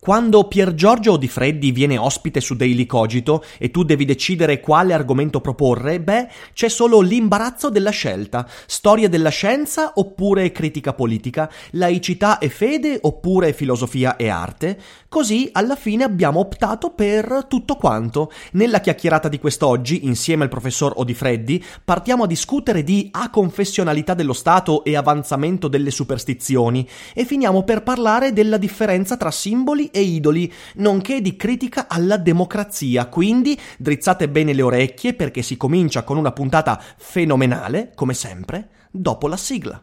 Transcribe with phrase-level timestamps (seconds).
[0.00, 4.94] Quando Pier Giorgio Di Freddi viene ospite su Daily Cogito e tu devi decidere quale
[4.94, 8.48] argomento proporre, beh, c'è solo l'imbarazzo della scelta.
[8.66, 14.80] Storia della scienza oppure critica politica, laicità e fede oppure filosofia e arte.
[15.08, 18.30] Così alla fine abbiamo optato per tutto quanto.
[18.52, 24.84] Nella chiacchierata di quest'oggi, insieme al professor Odifreddi, partiamo a discutere di aconfessionalità dello Stato
[24.84, 31.20] e avanzamento delle superstizioni e finiamo per parlare della differenza tra simboli e idoli, nonché
[31.20, 33.06] di critica alla democrazia.
[33.06, 39.28] Quindi drizzate bene le orecchie perché si comincia con una puntata fenomenale, come sempre, dopo
[39.28, 39.82] la sigla.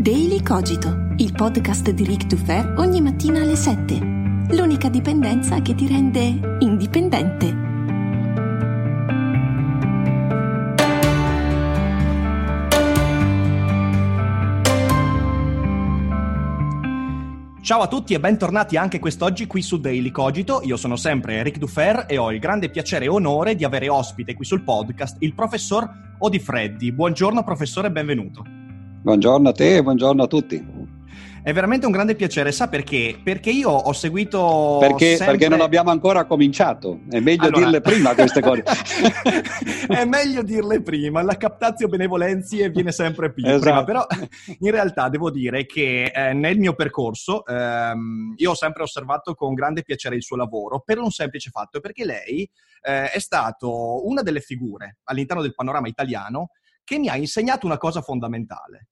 [0.00, 3.98] Daily Cogito, il podcast di Rick Dufer ogni mattina alle 7.
[4.52, 7.79] L'unica dipendenza che ti rende indipendente.
[17.70, 20.60] Ciao a tutti e bentornati anche quest'oggi qui su Daily Cogito.
[20.64, 24.34] Io sono sempre Eric Dufer e ho il grande piacere e onore di avere ospite
[24.34, 26.90] qui sul podcast il professor Odifreddi.
[26.90, 28.42] Buongiorno professore, benvenuto.
[29.02, 30.79] Buongiorno a te e buongiorno a tutti.
[31.42, 33.18] È veramente un grande piacere, sa perché?
[33.22, 34.76] Perché io ho seguito.
[34.78, 35.36] Perché, sempre...
[35.36, 37.00] perché non abbiamo ancora cominciato.
[37.08, 37.60] È meglio allora...
[37.60, 38.62] dirle prima queste cose.
[39.88, 41.22] è meglio dirle prima.
[41.22, 43.60] La captazio benevolenzie viene sempre più esatto.
[43.60, 43.84] prima.
[43.84, 44.06] Però
[44.58, 49.54] in realtà devo dire che eh, nel mio percorso ehm, io ho sempre osservato con
[49.54, 52.48] grande piacere il suo lavoro per un semplice fatto, perché lei
[52.82, 56.50] eh, è stato una delle figure all'interno del panorama italiano
[56.84, 58.88] che mi ha insegnato una cosa fondamentale.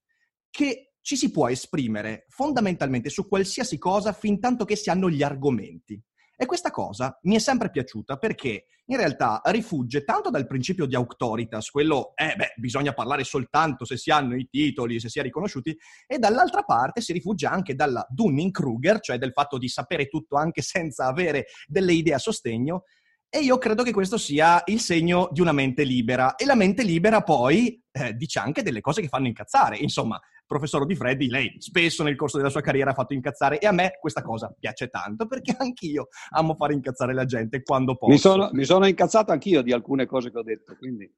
[0.50, 5.22] Che ci si può esprimere fondamentalmente su qualsiasi cosa fin tanto che si hanno gli
[5.22, 5.98] argomenti.
[6.36, 10.94] E questa cosa mi è sempre piaciuta perché in realtà rifugge tanto dal principio di
[10.94, 15.22] auctoritas, quello, eh beh, bisogna parlare soltanto se si hanno i titoli, se si è
[15.22, 15.74] riconosciuti,
[16.06, 20.60] e dall'altra parte si rifugia anche dalla Dunning-Kruger, cioè del fatto di sapere tutto anche
[20.60, 22.82] senza avere delle idee a sostegno,
[23.30, 26.34] e io credo che questo sia il segno di una mente libera.
[26.34, 29.76] E la mente libera poi eh, dice anche delle cose che fanno incazzare.
[29.76, 30.18] Insomma,
[30.48, 33.72] professor Di Freddi, lei spesso nel corso della sua carriera ha fatto incazzare e a
[33.72, 38.10] me questa cosa piace tanto perché anch'io amo fare incazzare la gente quando posso.
[38.10, 41.08] Mi sono, mi sono incazzato anch'io di alcune cose che ho detto, quindi...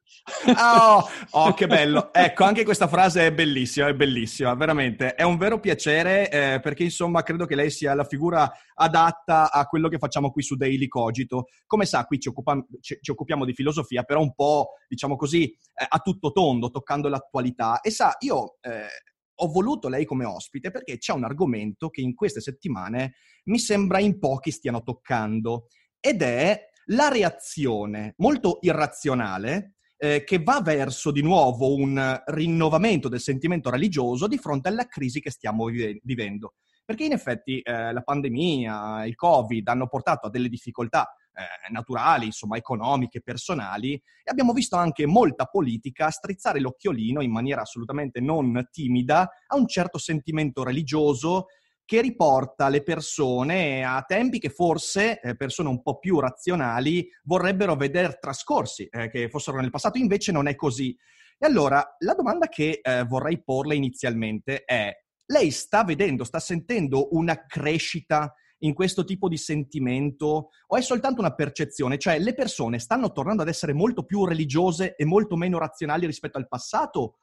[0.59, 2.13] Oh, oh, che bello!
[2.13, 5.15] Ecco, anche questa frase è bellissima, è bellissima, veramente.
[5.15, 9.67] È un vero piacere eh, perché insomma credo che lei sia la figura adatta a
[9.67, 11.47] quello che facciamo qui su Daily Cogito.
[11.67, 15.45] Come sa, qui ci, occupa- ci, ci occupiamo di filosofia, però un po', diciamo così,
[15.45, 17.81] eh, a tutto tondo, toccando l'attualità.
[17.81, 18.57] E sa, io...
[18.61, 19.09] Eh,
[19.43, 23.15] ho voluto lei come ospite perché c'è un argomento che in queste settimane
[23.45, 25.67] mi sembra in pochi stiano toccando
[25.99, 33.21] ed è la reazione molto irrazionale eh, che va verso di nuovo un rinnovamento del
[33.21, 36.55] sentimento religioso di fronte alla crisi che stiamo vive- vivendo.
[36.85, 42.27] Perché in effetti eh, la pandemia, il Covid hanno portato a delle difficoltà eh, naturali,
[42.27, 48.69] insomma economiche, personali, e abbiamo visto anche molta politica strizzare l'occhiolino in maniera assolutamente non
[48.71, 51.47] timida a un certo sentimento religioso
[51.91, 57.75] che riporta le persone a tempi che forse eh, persone un po' più razionali vorrebbero
[57.75, 60.97] vedere trascorsi, eh, che fossero nel passato, invece non è così.
[61.37, 64.93] E allora la domanda che eh, vorrei porle inizialmente è,
[65.27, 71.21] lei sta vedendo, sta sentendo una crescita in questo tipo di sentimento o è soltanto
[71.21, 71.99] una percezione?
[71.99, 76.39] Cioè le persone stanno tornando ad essere molto più religiose e molto meno razionali rispetto
[76.39, 77.19] al passato?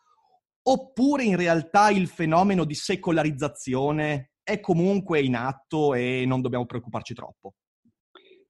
[0.64, 7.14] Oppure in realtà il fenomeno di secolarizzazione è comunque in atto e non dobbiamo preoccuparci
[7.14, 7.54] troppo?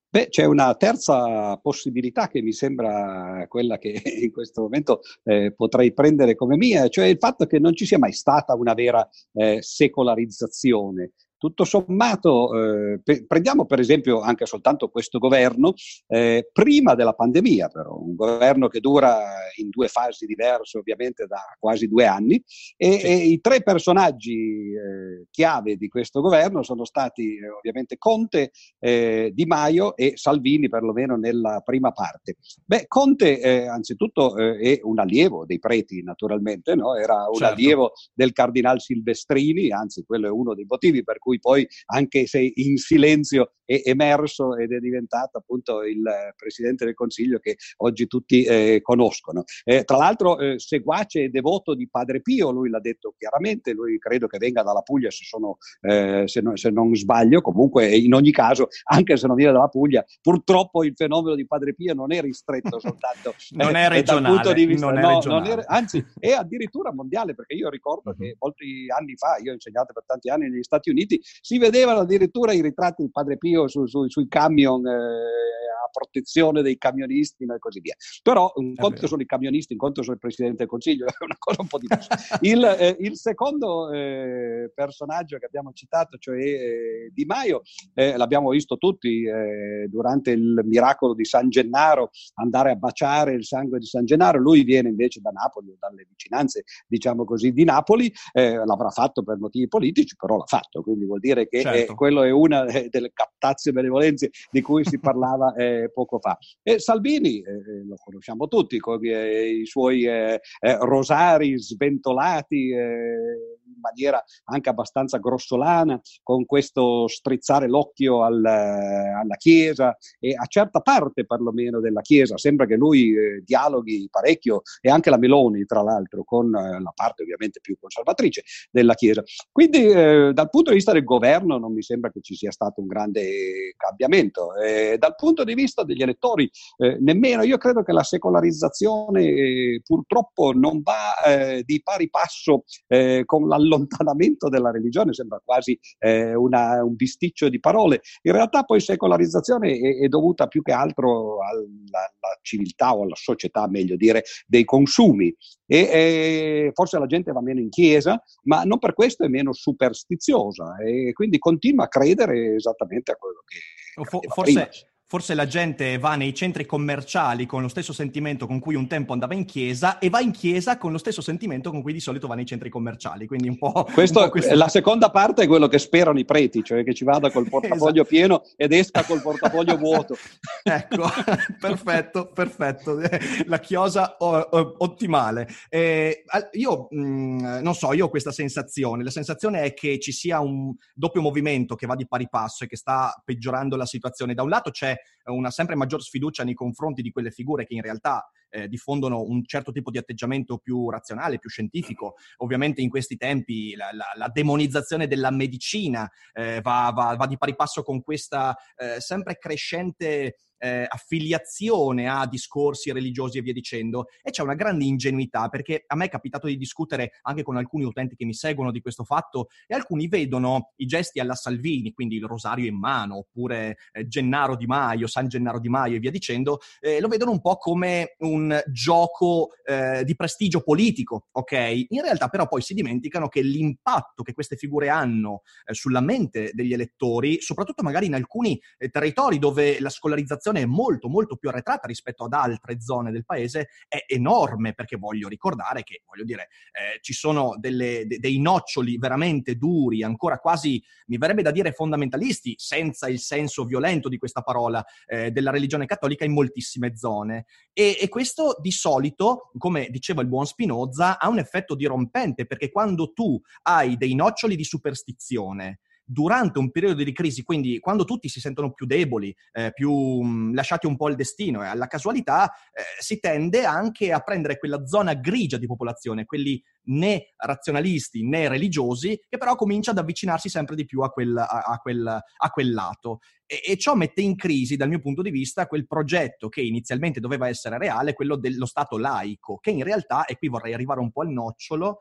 [0.10, 5.94] Beh, c'è una terza possibilità che mi sembra quella che in questo momento eh, potrei
[5.94, 9.62] prendere come mia, cioè il fatto che non ci sia mai stata una vera eh,
[9.62, 11.12] secolarizzazione.
[11.38, 15.74] Tutto sommato, eh, pe- prendiamo per esempio anche soltanto questo governo,
[16.08, 19.20] eh, prima della pandemia però, un governo che dura
[19.58, 22.42] in due fasi diverse ovviamente da quasi due anni
[22.76, 23.06] e, sì.
[23.06, 29.32] e i tre personaggi eh, chiave di questo governo sono stati eh, ovviamente Conte, eh,
[29.34, 32.38] Di Maio e Salvini perlomeno nella prima parte.
[32.66, 36.96] Beh, Conte eh, anzitutto è un allievo dei preti naturalmente, no?
[36.96, 37.54] era un certo.
[37.54, 42.26] allievo del cardinal Silvestrini, anzi quello è uno dei motivi per cui cui poi anche
[42.26, 46.02] se in silenzio è emerso ed è diventato appunto il
[46.38, 49.44] Presidente del Consiglio che oggi tutti eh, conoscono.
[49.66, 54.00] Eh, tra l'altro eh, seguace e devoto di Padre Pio, lui l'ha detto chiaramente, lui
[54.00, 58.14] credo che venga dalla Puglia se, sono, eh, se, non, se non sbaglio, comunque in
[58.14, 62.14] ogni caso anche se non viene dalla Puglia, purtroppo il fenomeno di Padre Pio non
[62.14, 65.64] è ristretto soltanto non è regionale, dal punto di vista, non è no, non è,
[65.66, 68.32] anzi è addirittura mondiale perché io ricordo mm-hmm.
[68.32, 72.00] che molti anni fa, io ho insegnato per tanti anni negli Stati Uniti, si vedevano
[72.00, 76.78] addirittura i ritratti di Padre Pio io su, su, sui camion eh, a protezione dei
[76.78, 77.96] camionisti e così via.
[78.22, 81.36] Però un conto sono i camionisti, un conto sono il Presidente del Consiglio, è una
[81.38, 82.16] cosa un po' diversa.
[82.42, 87.62] il, eh, il, secondo eh, personaggio che abbiamo citato, cioè eh, Di Maio,
[87.94, 93.46] eh, l'abbiamo visto tutti eh, durante il miracolo di San Gennaro, andare a baciare il
[93.46, 98.12] sangue di San Gennaro, lui viene invece da Napoli, dalle vicinanze, diciamo così, di Napoli,
[98.34, 101.96] l'avrà fatto per motivi politici, però l'ha fatto, quindi vuol dire che certo.
[101.96, 106.38] quello è una delle captazie benevolenze di cui si parlava eh, poco fa.
[106.62, 113.80] E Salvini, eh, eh, lo conosciamo tutti, con i suoi eh, eh, rosari sventolati in
[113.82, 121.26] maniera anche abbastanza grossolana, con questo strizzare l'occhio al, alla Chiesa e a certa parte
[121.26, 122.38] perlomeno della Chiesa.
[122.38, 127.60] Sembra che lui dialoghi parecchio e anche la Meloni, tra l'altro, con la parte ovviamente
[127.62, 129.24] più conservatrice della Chiesa.
[129.52, 132.88] Quindi dal punto di vista del governo non mi sembra che ci sia stato un
[132.88, 134.50] grande cambiamento.
[134.98, 140.52] dal punto di vista degli elettori, eh, nemmeno io credo che la secolarizzazione eh, purtroppo
[140.54, 146.84] non va eh, di pari passo eh, con l'allontanamento della religione, sembra quasi eh, una,
[146.84, 148.02] un bisticcio di parole.
[148.24, 153.16] In realtà poi secolarizzazione è, è dovuta più che altro alla, alla, civiltà o alla
[153.16, 155.36] società, meglio dire, dei consumi.
[155.70, 160.78] E forse la gente va meno in chiesa, ma non per questo è meno superstiziosa
[160.88, 163.58] e quindi continua a credere esattamente a quello che...
[164.04, 164.70] Forse, prima
[165.10, 169.14] Forse la gente va nei centri commerciali con lo stesso sentimento con cui un tempo
[169.14, 172.28] andava in chiesa e va in chiesa con lo stesso sentimento con cui di solito
[172.28, 173.26] va nei centri commerciali.
[173.26, 173.88] Quindi un po'.
[173.94, 174.54] Questo, un po questa...
[174.56, 178.02] La seconda parte è quello che sperano i preti, cioè che ci vada col portafoglio
[178.02, 178.10] esatto.
[178.10, 180.18] pieno ed esca col portafoglio vuoto.
[180.62, 181.10] ecco,
[181.58, 183.00] perfetto, perfetto.
[183.46, 185.48] La chiosa ottimale.
[185.70, 189.06] Eh, io mh, mm, non so, io ho questa sensazione.
[189.06, 192.68] La sensazione è che ci sia un doppio movimento che va di pari passo e
[192.68, 194.34] che sta peggiorando la situazione.
[194.34, 194.96] Da un lato c'è
[195.26, 199.44] una sempre maggior sfiducia nei confronti di quelle figure che in realtà eh, diffondono un
[199.46, 202.16] certo tipo di atteggiamento più razionale, più scientifico.
[202.38, 207.38] Ovviamente in questi tempi la, la, la demonizzazione della medicina eh, va, va, va, di
[207.38, 214.08] pari passo con questa eh, sempre crescente eh, affiliazione a discorsi religiosi e via dicendo.
[214.22, 217.84] E c'è una grande ingenuità perché a me è capitato di discutere anche con alcuni
[217.84, 222.16] utenti che mi seguono di questo fatto e alcuni vedono i gesti alla Salvini, quindi
[222.16, 226.12] il rosario in mano, oppure eh, Gennaro Di Maio, San Gennaro Di Maio e via
[226.12, 231.86] dicendo, eh, lo vedono un po' come un gioco eh, di prestigio politico, ok?
[231.90, 236.52] In realtà però poi si dimenticano che l'impatto che queste figure hanno eh, sulla mente
[236.54, 241.36] degli elettori, soprattutto magari in alcuni eh, territori dove la scolarizzazione situazione è molto molto
[241.36, 246.24] più arretrata rispetto ad altre zone del paese è enorme perché voglio ricordare che, voglio
[246.24, 251.52] dire, eh, ci sono delle, de, dei noccioli veramente duri, ancora quasi, mi verrebbe da
[251.52, 256.96] dire fondamentalisti, senza il senso violento di questa parola, eh, della religione cattolica in moltissime
[256.96, 257.46] zone.
[257.74, 262.72] E, e questo di solito, come diceva il buon Spinoza, ha un effetto dirompente perché
[262.72, 268.30] quando tu hai dei noccioli di superstizione, durante un periodo di crisi, quindi quando tutti
[268.30, 271.88] si sentono più deboli, eh, più mh, mm, lasciati un po' al destino e alla
[271.88, 278.26] casualità, eh, si tende anche a prendere quella zona grigia di popolazione, quelli né razionalisti
[278.26, 282.08] né religiosi, che però comincia ad avvicinarsi sempre di più a quel, a, a quel,
[282.08, 283.20] a quel lato.
[283.46, 287.20] E, e, ciò mette in crisi, dal mio punto di vista, quel progetto che inizialmente
[287.20, 291.12] doveva essere reale, quello dello Stato laico, che in realtà, e qui vorrei arrivare un
[291.12, 291.98] po' al nocciolo,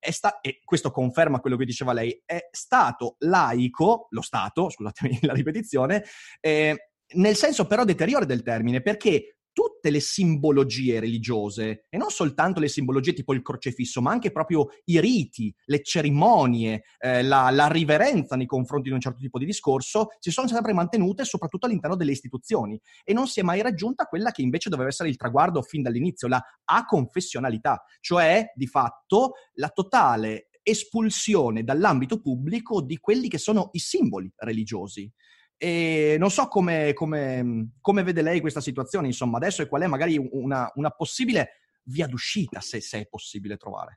[0.00, 5.32] sta- e questo conferma quello che diceva lei, è stato laico, lo Stato, scusatemi la
[5.32, 6.04] ripetizione,
[6.40, 12.60] eh, nel senso però deteriore del termine, perché tutte le simbologie religiose, e non soltanto
[12.60, 17.66] le simbologie tipo il crocefisso, ma anche proprio i riti, le cerimonie, eh, la, la,
[17.66, 21.96] riverenza nei confronti di un certo tipo di discorso, si sono sempre mantenute soprattutto all'interno
[21.96, 25.60] delle istituzioni e non si è mai raggiunta quella che invece doveva essere il traguardo
[25.62, 33.38] fin dall'inizio, la aconfessionalità, cioè di fatto la totale espulsione dall'ambito pubblico di quelli che
[33.38, 35.12] sono i simboli religiosi.
[35.60, 39.86] E non so come, come, come, vede lei questa situazione, insomma, adesso e qual è
[39.88, 41.50] magari una, una possibile
[41.84, 43.96] via d'uscita, se, se, è possibile trovare.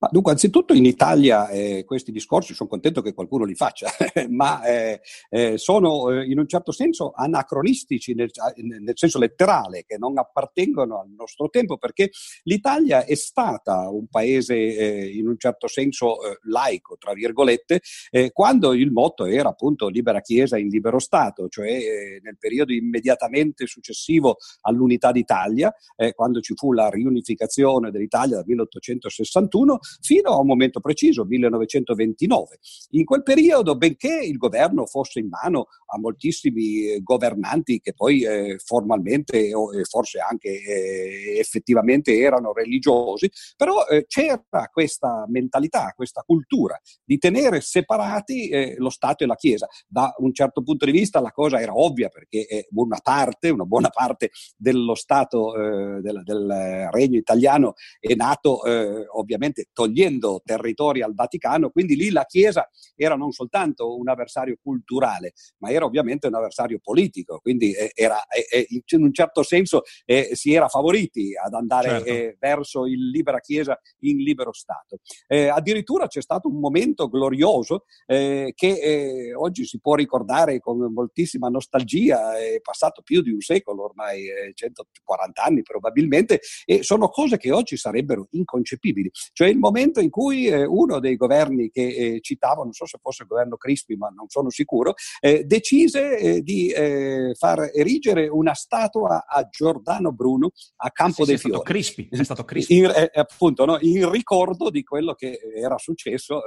[0.00, 3.90] Ma dunque, anzitutto in Italia eh, questi discorsi sono contento che qualcuno li faccia,
[4.30, 9.98] ma eh, eh, sono eh, in un certo senso anacronistici nel, nel, senso letterale, che
[9.98, 12.12] non appartengono al nostro tempo, perché
[12.44, 17.82] l'Italia è stata un paese eh, in un certo senso eh, laico, tra virgolette,
[18.32, 24.38] quando il motto era appunto libera Chiesa in libero Stato, cioè nel periodo immediatamente successivo
[24.62, 25.72] all'unità d'Italia,
[26.14, 32.58] quando ci fu la riunificazione dell'Italia dal 1861 fino a un momento preciso, 1929.
[32.90, 38.24] In quel periodo, benché il governo fosse in mano a moltissimi eh, governanti che poi
[38.24, 44.40] eh, formalmente o eh, forse anche eh, effettivamente erano religiosi, però eh, c'era
[44.72, 49.66] questa mentalità, questa cultura di tenere separati eh, lo Stato e la Chiesa.
[49.86, 53.88] Da un certo punto di vista la cosa era ovvia perché una parte, una buona
[53.88, 58.62] parte dello Stato del, del, Regno italiano è nato
[59.16, 65.32] ovviamente togliendo territori al Vaticano, quindi lì la Chiesa era non soltanto un avversario culturale,
[65.60, 68.22] ma era ovviamente un avversario politico, quindi eh, era,
[68.68, 72.08] in un certo senso eh, si era favoriti ad andare certo.
[72.10, 74.98] Eh, verso il libera Chiesa in libero Stato.
[75.26, 80.76] Eh, addirittura c'è stato un momento glorioso eh, che eh, oggi si può ricordare con
[80.92, 87.38] moltissima nostalgia, è passato più di un secolo ormai, 140 anni probabilmente, e sono cose
[87.38, 89.10] che oggi sarebbero inconcepibili.
[89.32, 89.68] Cioè il momento
[90.00, 93.56] in cui eh, uno dei governi che eh, citavo, non so se fosse il governo
[93.56, 99.46] Crispi, ma non sono sicuro, eh, decise eh, di eh, far erigere una statua a
[99.48, 101.58] Giordano Bruno a Campo sì, dei sì, Fiori.
[101.58, 102.76] È stato Crispi, è stato Crispi.
[102.76, 103.78] In, eh, appunto, no?
[103.80, 106.40] in ricordo di quello che era successo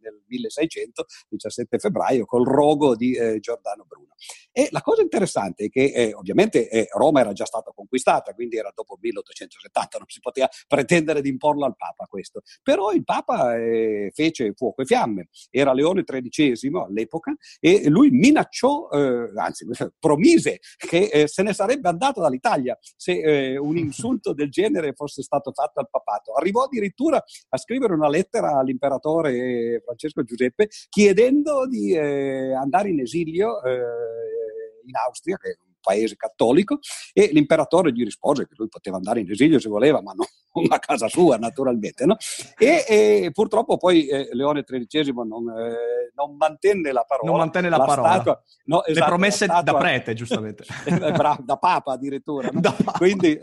[0.00, 4.14] nel 1600, 17 febbraio, col rogo di eh, Giordano Bruno.
[4.52, 8.56] E la cosa interessante è che eh, ovviamente eh, Roma era già stata conquistata, quindi
[8.56, 12.42] era dopo 1870, non si poteva pretendere di imporlo al Papa questo.
[12.62, 18.88] Però il Papa eh, fece fuoco e fiamme, era Leone XIII all'epoca e lui minacciò,
[18.90, 19.66] eh, anzi
[19.98, 25.52] promise che eh, se ne sarebbe andato dall'Italia se un insulto del genere fosse stato
[25.52, 26.34] fatto al papato.
[26.34, 33.62] Arrivò addirittura a scrivere una lettera all'imperatore Francesco Giuseppe chiedendo di eh, andare in esilio
[33.62, 33.76] eh,
[34.86, 36.78] in Austria, che è paese cattolico,
[37.12, 40.24] e l'imperatore gli rispose che lui poteva andare in esilio se voleva, ma no,
[40.68, 42.04] a casa sua naturalmente.
[42.06, 42.16] No?
[42.58, 47.30] E, e, purtroppo poi eh, Leone XIII non, eh, non, mantenne la parola.
[47.30, 48.12] Non mantenne la, la parola.
[48.14, 50.64] Statua, no, esatto, Le promesse statua, da prete, giustamente.
[51.00, 52.50] Eh, da papa addirittura.
[52.52, 52.60] No?
[52.60, 52.98] Da papa.
[52.98, 53.38] Quindi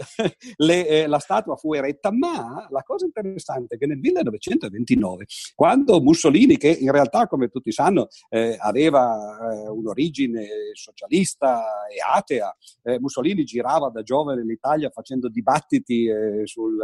[0.58, 5.26] le, eh, la statua fu eretta, ma la cosa interessante è che nel 1929,
[5.56, 13.00] quando Mussolini, che in realtà come tutti sanno eh, aveva eh, un'origine socialista e atea,
[13.00, 16.08] Mussolini girava da giovane in Italia facendo dibattiti
[16.44, 16.78] sul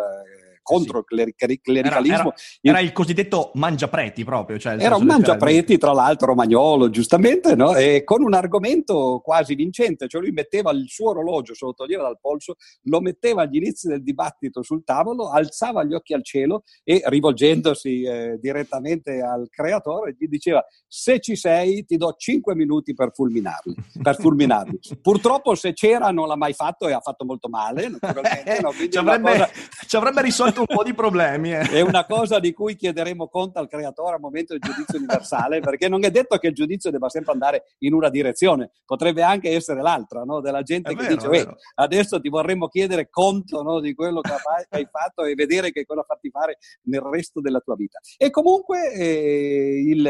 [0.64, 1.22] contro sì.
[1.22, 2.18] il clericalismo.
[2.18, 4.58] Era, era, era, il cosiddetto mangiapreti proprio.
[4.58, 7.76] Cioè era un mangiapreti, tra l'altro romagnolo, giustamente, no?
[7.76, 12.04] e con un argomento quasi vincente, cioè lui metteva il suo orologio, se lo toglieva
[12.04, 16.64] dal polso, lo metteva agli inizi del dibattito sul tavolo, alzava gli occhi al cielo
[16.84, 22.94] e rivolgendosi eh, direttamente al creatore gli diceva se ci sei ti do 5 minuti
[22.94, 23.76] per fulminarli.
[24.02, 24.80] Per fulminarli.
[25.02, 28.60] Purtroppo se c'era non l'ha mai fatto e ha fatto molto male, naturalmente.
[28.64, 28.72] No?
[28.72, 29.50] ci, avrebbe, cosa...
[29.94, 31.54] ci avrebbe risolto un po' di problemi.
[31.54, 31.70] Eh.
[31.70, 35.88] È una cosa di cui chiederemo conto al creatore al momento del giudizio universale, perché
[35.88, 39.84] non è detto che il giudizio debba sempre andare in una direzione, potrebbe anche essere
[39.84, 40.42] l'altra, no?
[40.42, 44.32] della gente è che vero, dice adesso ti vorremmo chiedere conto no, di quello che
[44.70, 48.00] hai fatto e vedere che cosa fatti fare nel resto della tua vita.
[48.18, 50.06] E comunque eh, il,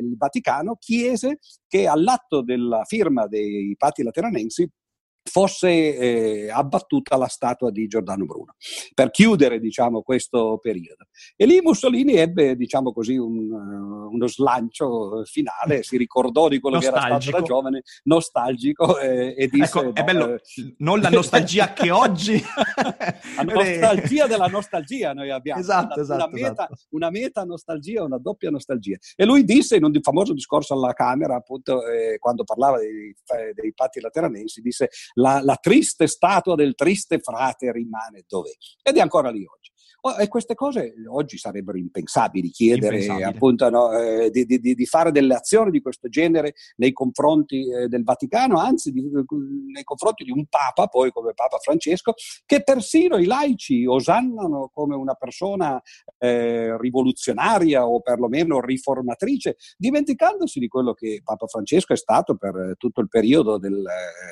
[0.00, 4.70] il Vaticano chiese che all'atto della firma dei patti lateranensi
[5.22, 8.54] fosse eh, abbattuta la statua di Giordano Bruno
[8.94, 11.06] per chiudere diciamo, questo periodo.
[11.36, 16.78] E lì Mussolini ebbe diciamo così, un, uh, uno slancio finale, si ricordò di quello
[16.78, 19.78] che era stato da giovane, nostalgico eh, e disse...
[19.78, 20.40] Ecco, no, è bello, eh,
[20.78, 22.42] non la nostalgia che oggi...
[23.36, 26.74] la nostalgia della nostalgia noi abbiamo, esatto, una, esatto, una, meta, esatto.
[26.90, 28.96] una meta nostalgia, una doppia nostalgia.
[29.14, 33.14] E lui disse in un famoso discorso alla Camera, appunto, eh, quando parlava dei,
[33.54, 38.52] dei patti lateranensi, disse la, la triste statua del triste frate rimane dov'è.
[38.82, 39.71] Ed è ancora lì oggi.
[40.18, 43.24] E queste cose oggi sarebbero impensabili, chiedere Impensabile.
[43.24, 47.86] appunto no, eh, di, di, di, fare delle azioni di questo genere nei confronti eh,
[47.86, 53.16] del Vaticano, anzi di, nei confronti di un Papa, poi come Papa Francesco, che persino
[53.16, 55.80] i laici osannano come una persona
[56.18, 63.00] eh, rivoluzionaria o perlomeno riformatrice, dimenticandosi di quello che Papa Francesco è stato per tutto
[63.00, 63.84] il periodo del,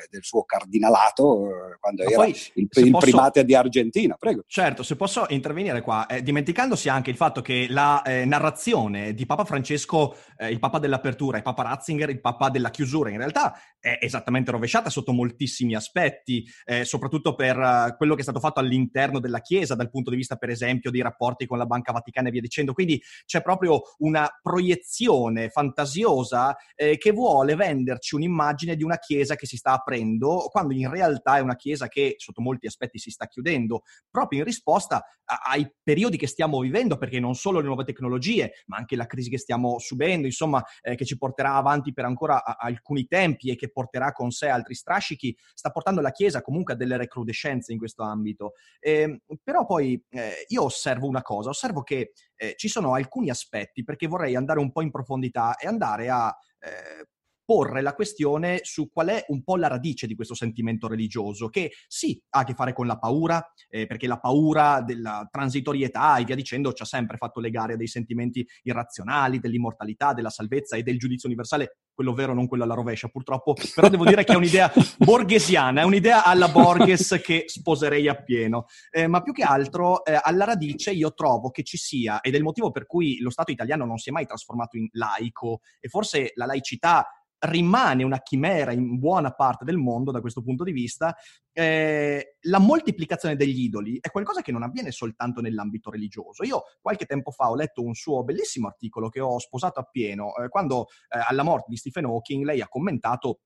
[0.09, 3.05] del suo cardinale Nalato eh, quando Ma era il, il posso...
[3.05, 4.15] primate di Argentina.
[4.19, 4.43] Prego.
[4.47, 9.25] Certo, se posso intervenire qua, eh, dimenticandosi anche il fatto che la eh, narrazione di
[9.25, 13.53] Papa Francesco, eh, il Papa dell'apertura, e Papa Ratzinger, il Papa della chiusura, in realtà
[13.79, 18.59] è esattamente rovesciata sotto moltissimi aspetti, eh, soprattutto per uh, quello che è stato fatto
[18.59, 22.27] all'interno della Chiesa, dal punto di vista, per esempio, dei rapporti con la Banca Vaticana
[22.27, 22.73] e via dicendo.
[22.73, 29.45] Quindi c'è proprio una proiezione fantasiosa eh, che vuole venderci un'immagine di una Chiesa che
[29.45, 33.27] si sta aprendo, quando in realtà è una Chiesa che sotto molti aspetti si sta
[33.27, 37.83] chiudendo, proprio in risposta a, ai periodi che stiamo vivendo, perché non solo le nuove
[37.83, 42.05] tecnologie, ma anche la crisi che stiamo subendo, insomma, eh, che ci porterà avanti per
[42.05, 46.11] ancora a, a alcuni tempi e che porterà con sé altri strascichi, sta portando la
[46.11, 48.53] Chiesa comunque a delle recrudescenze in questo ambito.
[48.79, 53.83] Eh, però poi eh, io osservo una cosa, osservo che eh, ci sono alcuni aspetti,
[53.83, 57.07] perché vorrei andare un po' in profondità e andare a eh,
[57.43, 61.71] porre la questione su qual è un po' la radice di questo sentimento religioso, che
[61.87, 66.23] sì, ha a che fare con la paura, eh, perché la paura della transitorietà e
[66.23, 70.83] via dicendo ci ha sempre fatto legare a dei sentimenti irrazionali, dell'immortalità, della salvezza e
[70.83, 74.35] del giudizio universale, quello vero, non quello alla rovescia, purtroppo, però devo dire che è
[74.35, 78.65] un'idea borghesiana, è un'idea alla Borges che sposerei appieno.
[78.89, 82.37] Eh, ma più che altro, eh, alla radice io trovo che ci sia, ed è
[82.37, 85.89] il motivo per cui lo Stato italiano non si è mai trasformato in laico, e
[85.89, 87.05] forse la laicità
[87.41, 91.15] rimane una chimera in buona parte del mondo da questo punto di vista,
[91.51, 96.43] eh, la moltiplicazione degli idoli è qualcosa che non avviene soltanto nell'ambito religioso.
[96.43, 100.49] Io qualche tempo fa ho letto un suo bellissimo articolo che ho sposato appieno, eh,
[100.49, 103.39] quando eh, alla morte di Stephen Hawking lei ha commentato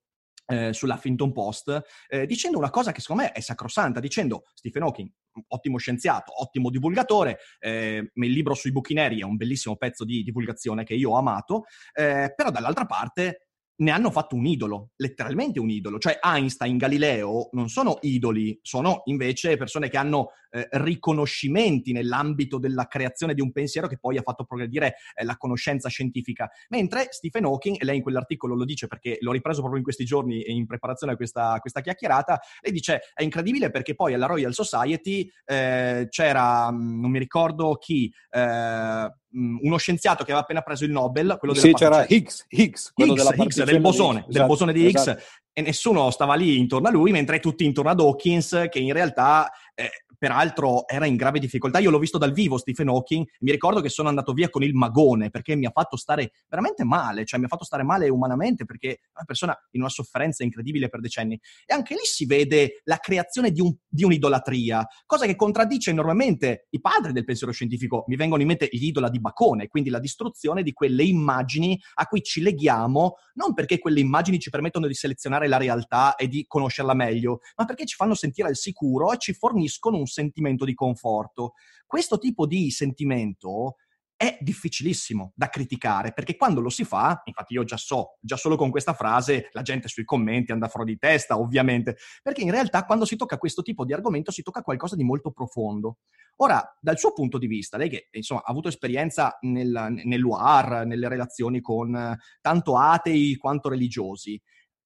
[0.48, 5.10] eh, sull'Huffington Post, eh, dicendo una cosa che secondo me è sacrosanta, dicendo Stephen Hawking,
[5.48, 10.24] ottimo scienziato, ottimo divulgatore, eh, il libro sui buchi neri è un bellissimo pezzo di
[10.24, 13.45] divulgazione che io ho amato, eh, però dall'altra parte
[13.78, 15.98] ne hanno fatto un idolo, letteralmente un idolo.
[15.98, 22.88] Cioè Einstein, Galileo non sono idoli, sono invece persone che hanno eh, riconoscimenti nell'ambito della
[22.88, 26.50] creazione di un pensiero che poi ha fatto progredire eh, la conoscenza scientifica.
[26.70, 30.06] Mentre Stephen Hawking, e lei in quell'articolo lo dice perché l'ho ripreso proprio in questi
[30.06, 34.54] giorni in preparazione a questa, questa chiacchierata, lei dice è incredibile perché poi alla Royal
[34.54, 40.86] Society eh, c'era, mm, non mi ricordo chi, eh, uno scienziato che aveva appena preso
[40.86, 44.46] il Nobel, quello sì, c'era Higgs, Higgs, quello Higgs, della Higgs del bosone, esatto, del
[44.46, 45.24] bosone di Higgs, esatto.
[45.52, 49.52] e nessuno stava lì intorno a lui, mentre tutti intorno ad Hawkins, che in realtà
[49.74, 51.80] eh, peraltro era in grave difficoltà.
[51.80, 54.74] Io l'ho visto dal vivo Stephen Hawking, mi ricordo che sono andato via con il
[54.74, 58.66] magone perché mi ha fatto stare veramente male, cioè mi ha fatto stare male umanamente
[58.66, 61.40] perché è una persona in una sofferenza incredibile per decenni.
[61.66, 66.68] E anche lì si vede la creazione di, un, di un'idolatria, cosa che contraddice enormemente
[66.72, 68.04] i padri del pensiero scientifico.
[68.08, 72.06] Mi vengono in mente gli idola di Bacone, quindi la distruzione di quelle immagini a
[72.06, 76.46] cui ci leghiamo, non perché quelle immagini ci permettono di selezionare la realtà e di
[76.48, 80.66] conoscerla meglio, ma perché ci fanno sentire al sicuro e ci forniscono un un sentimento
[80.66, 81.54] di conforto.
[81.86, 83.78] Questo tipo di sentimento
[84.18, 88.56] è difficilissimo da criticare perché quando lo si fa, infatti io già so, già solo
[88.56, 92.86] con questa frase la gente sui commenti anda fuori di testa, ovviamente, perché in realtà
[92.86, 95.98] quando si tocca questo tipo di argomento si tocca qualcosa di molto profondo.
[96.38, 101.08] Ora, dal suo punto di vista, lei che insomma ha avuto esperienza nel, nell'UAR, nelle
[101.08, 104.42] relazioni con tanto atei quanto religiosi,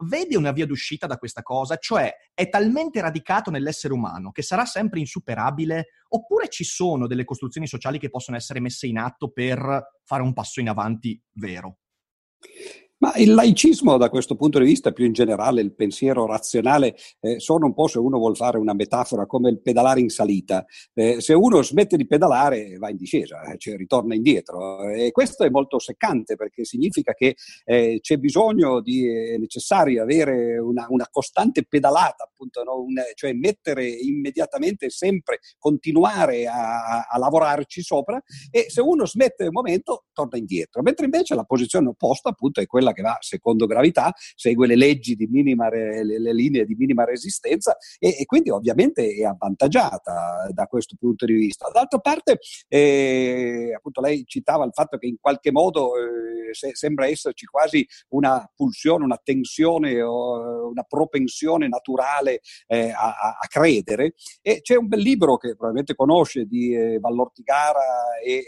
[0.06, 4.66] vede una via d'uscita da questa cosa, cioè è talmente radicato nell'essere umano che sarà
[4.66, 10.00] sempre insuperabile, oppure ci sono delle costruzioni sociali che possono essere messe in atto per
[10.04, 11.80] fare un passo in avanti vero?
[13.02, 17.40] Ma il laicismo da questo punto di vista, più in generale il pensiero razionale, eh,
[17.40, 20.66] sono un po', se uno vuol fare una metafora, come il pedalare in salita.
[20.94, 24.90] Eh, se uno smette di pedalare va in discesa, eh, cioè ritorna indietro.
[24.90, 30.58] E questo è molto seccante perché significa che eh, c'è bisogno di, è necessario avere
[30.58, 32.82] una, una costante pedalata, appunto, no?
[32.82, 39.54] un, cioè mettere immediatamente, sempre, continuare a, a lavorarci sopra e se uno smette un
[39.54, 40.82] momento torna indietro.
[40.82, 44.76] Mentre invece la posizione opposta appunto è quella quella che va secondo gravità, segue le
[44.76, 50.50] leggi di minima, le, le linee di minima resistenza e, e, quindi ovviamente è avvantaggiata
[50.52, 51.70] da questo punto di vista.
[51.72, 57.08] D'altra parte, eh, appunto lei citava il fatto che in qualche modo eh, se, sembra
[57.08, 64.62] esserci quasi una pulsione, una tensione o una propensione naturale eh, a, a, credere e
[64.62, 68.44] c'è un bel libro che probabilmente conosce di eh, Vallortigara e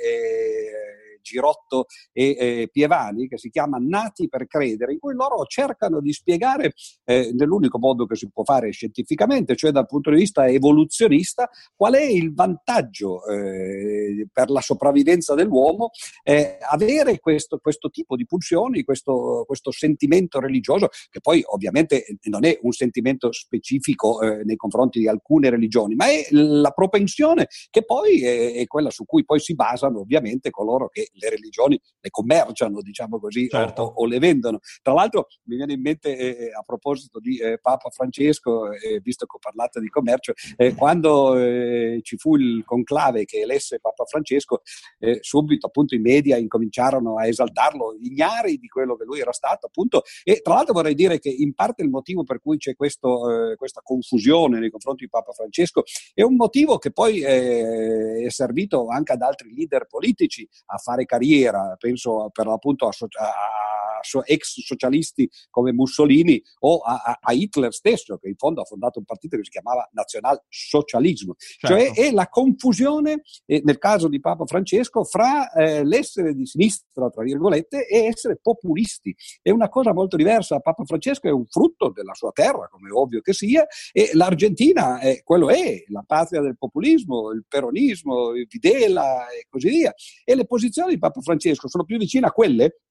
[1.21, 6.13] Girotto e eh, Pievani, che si chiama Nati per credere, in cui loro cercano di
[6.13, 6.73] spiegare
[7.05, 11.93] eh, nell'unico modo che si può fare scientificamente, cioè dal punto di vista evoluzionista, qual
[11.93, 15.89] è il vantaggio eh, per la sopravvivenza dell'uomo
[16.23, 22.45] eh, avere questo, questo, tipo di pulsioni, questo, questo, sentimento religioso, che poi ovviamente non
[22.45, 27.84] è un sentimento specifico eh, nei confronti di alcune religioni, ma è la propensione che
[27.84, 32.10] poi è, è, quella su cui poi si basano ovviamente coloro che le religioni le
[32.10, 33.82] commerciano, diciamo così, certo.
[33.82, 34.60] o, o, le vendono.
[34.82, 39.26] Tra l'altro mi viene in mente eh, a proposito di eh, Papa Francesco, eh, visto
[39.26, 44.06] che ho parlato di commercio, eh, quando eh, ci fu il conclave che elesse Papa
[44.06, 44.62] Francesco,
[45.00, 49.67] eh, subito appunto i media incominciarono a esaltarlo, ignari di quello che lui era stato
[49.67, 53.56] appunto e tra l'altro vorrei dire che in parte il motivo per cui c'è questo,
[53.56, 59.13] questa confusione nei confronti di Papa Francesco è un motivo che poi è servito anche
[59.13, 63.81] ad altri leader politici a fare carriera, penso per l'appunto a, a
[64.26, 69.06] ex socialisti come Mussolini o a, a, Hitler stesso, che in fondo ha fondato un
[69.06, 71.36] partito che si chiamava Nazionalsocialismo.
[71.38, 71.68] Certo.
[71.68, 77.10] Cioè è la confusione, eh, nel caso di Papa Francesco, fra eh, l'essere di sinistra,
[77.10, 79.16] tra virgolette, e essere populisti.
[79.42, 80.60] È una cosa molto diversa.
[80.60, 85.00] Papa Francesco è un frutto della sua terra, come è ovvio che sia, e l'Argentina
[85.00, 89.94] è, quello è, la patria del populismo, il peronismo, il Videla e così via.
[90.24, 92.82] E le posizioni di Papa Francesco sono più vicine a quelle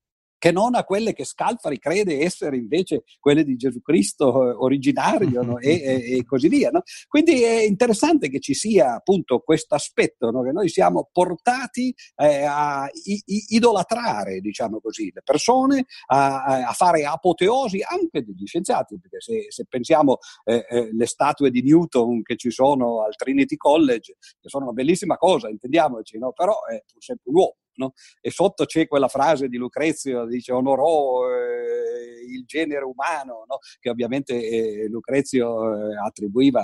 [0.41, 5.43] che non a quelle che Scalfari crede essere invece quelle di Gesù Cristo eh, originario
[5.43, 5.59] no?
[5.59, 6.71] e, e, e, così via.
[6.71, 6.83] No?
[7.07, 10.43] Quindi è interessante che ci sia appunto questo aspetto, no?
[10.43, 16.73] che noi siamo portati eh, a i, i, idolatrare, diciamo così, le persone, a, a,
[16.73, 22.23] fare apoteosi anche degli scienziati, perché se, se pensiamo eh, eh, le statue di Newton
[22.23, 27.25] che ci sono al Trinity College, che sono una bellissima cosa, intendiamoci, però è sempre
[27.27, 27.93] un uomo no?
[28.21, 33.59] e sotto c'è quella frase di Lucrezio, dice onorò eh, il genere umano, no?
[33.79, 36.61] che ovviamente eh, Lucrezio eh, attribuiva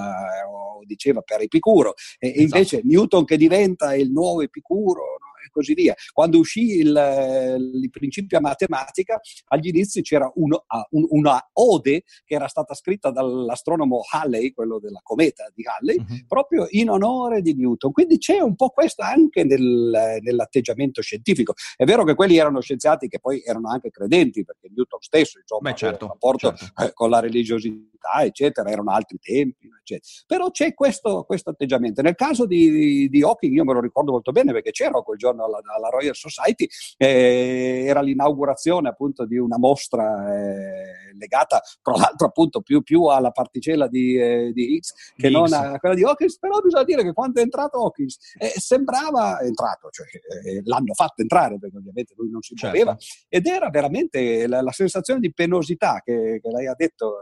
[0.48, 2.40] o diceva per Epicuro, e esatto.
[2.40, 5.18] invece Newton che diventa il nuovo Epicuro?
[5.46, 5.94] E così via.
[6.12, 10.50] Quando uscì il, il principio a matematica, agli inizi c'era un,
[10.90, 16.26] un, una ode che era stata scritta dall'astronomo Halley, quello della cometa di Halley, uh-huh.
[16.26, 17.92] proprio in onore di Newton.
[17.92, 21.54] Quindi c'è un po' questo anche nel, nell'atteggiamento scientifico.
[21.76, 25.70] È vero che quelli erano scienziati che poi erano anche credenti, perché Newton stesso, insomma,
[25.70, 26.82] Beh, certo, un rapporto certo.
[26.82, 30.08] Eh, con la religiosità, eccetera, erano altri tempi, eccetera.
[30.26, 32.02] Però c'è questo, questo atteggiamento.
[32.02, 35.35] Nel caso di, di Hawking, io me lo ricordo molto bene perché c'ero quel giorno
[35.44, 42.26] alla, alla Royal Society, eh, era l'inaugurazione appunto di una mostra eh, legata tra l'altro
[42.26, 45.50] appunto più, più alla particella di, eh, di Higgs che Higgs.
[45.50, 49.40] non a quella di Hawkins, però bisogna dire che quando è entrato Hawkins eh, sembrava
[49.40, 50.06] entrato, cioè
[50.44, 52.76] eh, l'hanno fatto entrare perché ovviamente lui non si certo.
[52.76, 52.96] muoveva
[53.28, 57.16] ed era veramente la, la sensazione di penosità che, che lei ha detto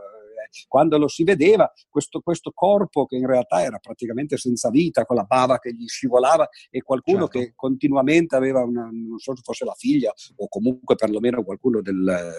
[0.68, 5.16] quando lo si vedeva, questo, questo, corpo che in realtà era praticamente senza vita, con
[5.16, 7.38] la bava che gli scivolava e qualcuno certo.
[7.38, 12.28] che continuamente aveva una, non so se fosse la figlia o comunque perlomeno qualcuno della
[12.28, 12.32] eh,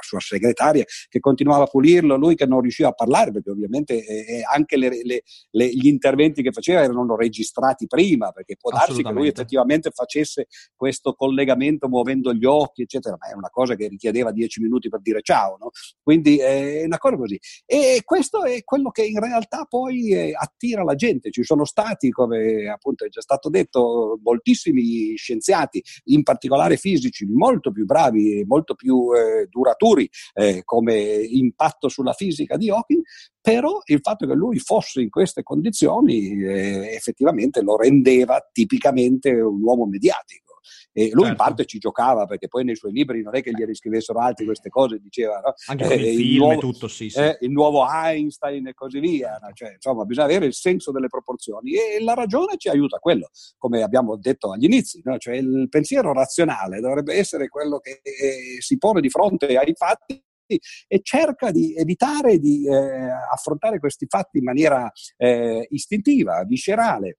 [0.00, 4.42] sua segretaria che continuava a pulirlo, lui che non riusciva a parlare perché ovviamente eh,
[4.52, 9.10] anche le, le, le, gli interventi che faceva erano registrati prima perché può darsi che
[9.10, 14.32] lui effettivamente facesse questo collegamento muovendo gli occhi eccetera, ma è una cosa che richiedeva
[14.32, 15.70] dieci minuti per dire ciao, no?
[16.02, 17.38] quindi eh, è una cosa così.
[17.66, 21.30] E questo è quello che in realtà poi eh, attira la gente.
[21.30, 27.72] Ci sono stati, come appunto è già stato detto, moltissimi scienziati, in particolare fisici, molto
[27.72, 33.02] più bravi e molto più eh, duraturi eh, come impatto sulla fisica di Hawking,
[33.40, 39.62] però il fatto che lui fosse in queste condizioni eh, effettivamente lo rendeva tipicamente un
[39.62, 40.45] uomo mediatico.
[40.92, 41.28] E lui certo.
[41.28, 44.44] in parte ci giocava perché poi nei suoi libri non è che gli riscrivessero altri
[44.44, 45.54] queste cose, diceva no?
[45.66, 47.18] anche eh, il film nuovo, tutto, sì, sì.
[47.18, 49.38] Eh, il nuovo Einstein e così via.
[49.40, 49.50] No?
[49.52, 53.30] Cioè, insomma, bisogna avere il senso delle proporzioni e la ragione ci aiuta a quello,
[53.58, 55.18] come abbiamo detto agli inizi, no?
[55.18, 60.22] cioè il pensiero razionale dovrebbe essere quello che eh, si pone di fronte ai fatti
[60.46, 67.18] e cerca di evitare di eh, affrontare questi fatti in maniera eh, istintiva, viscerale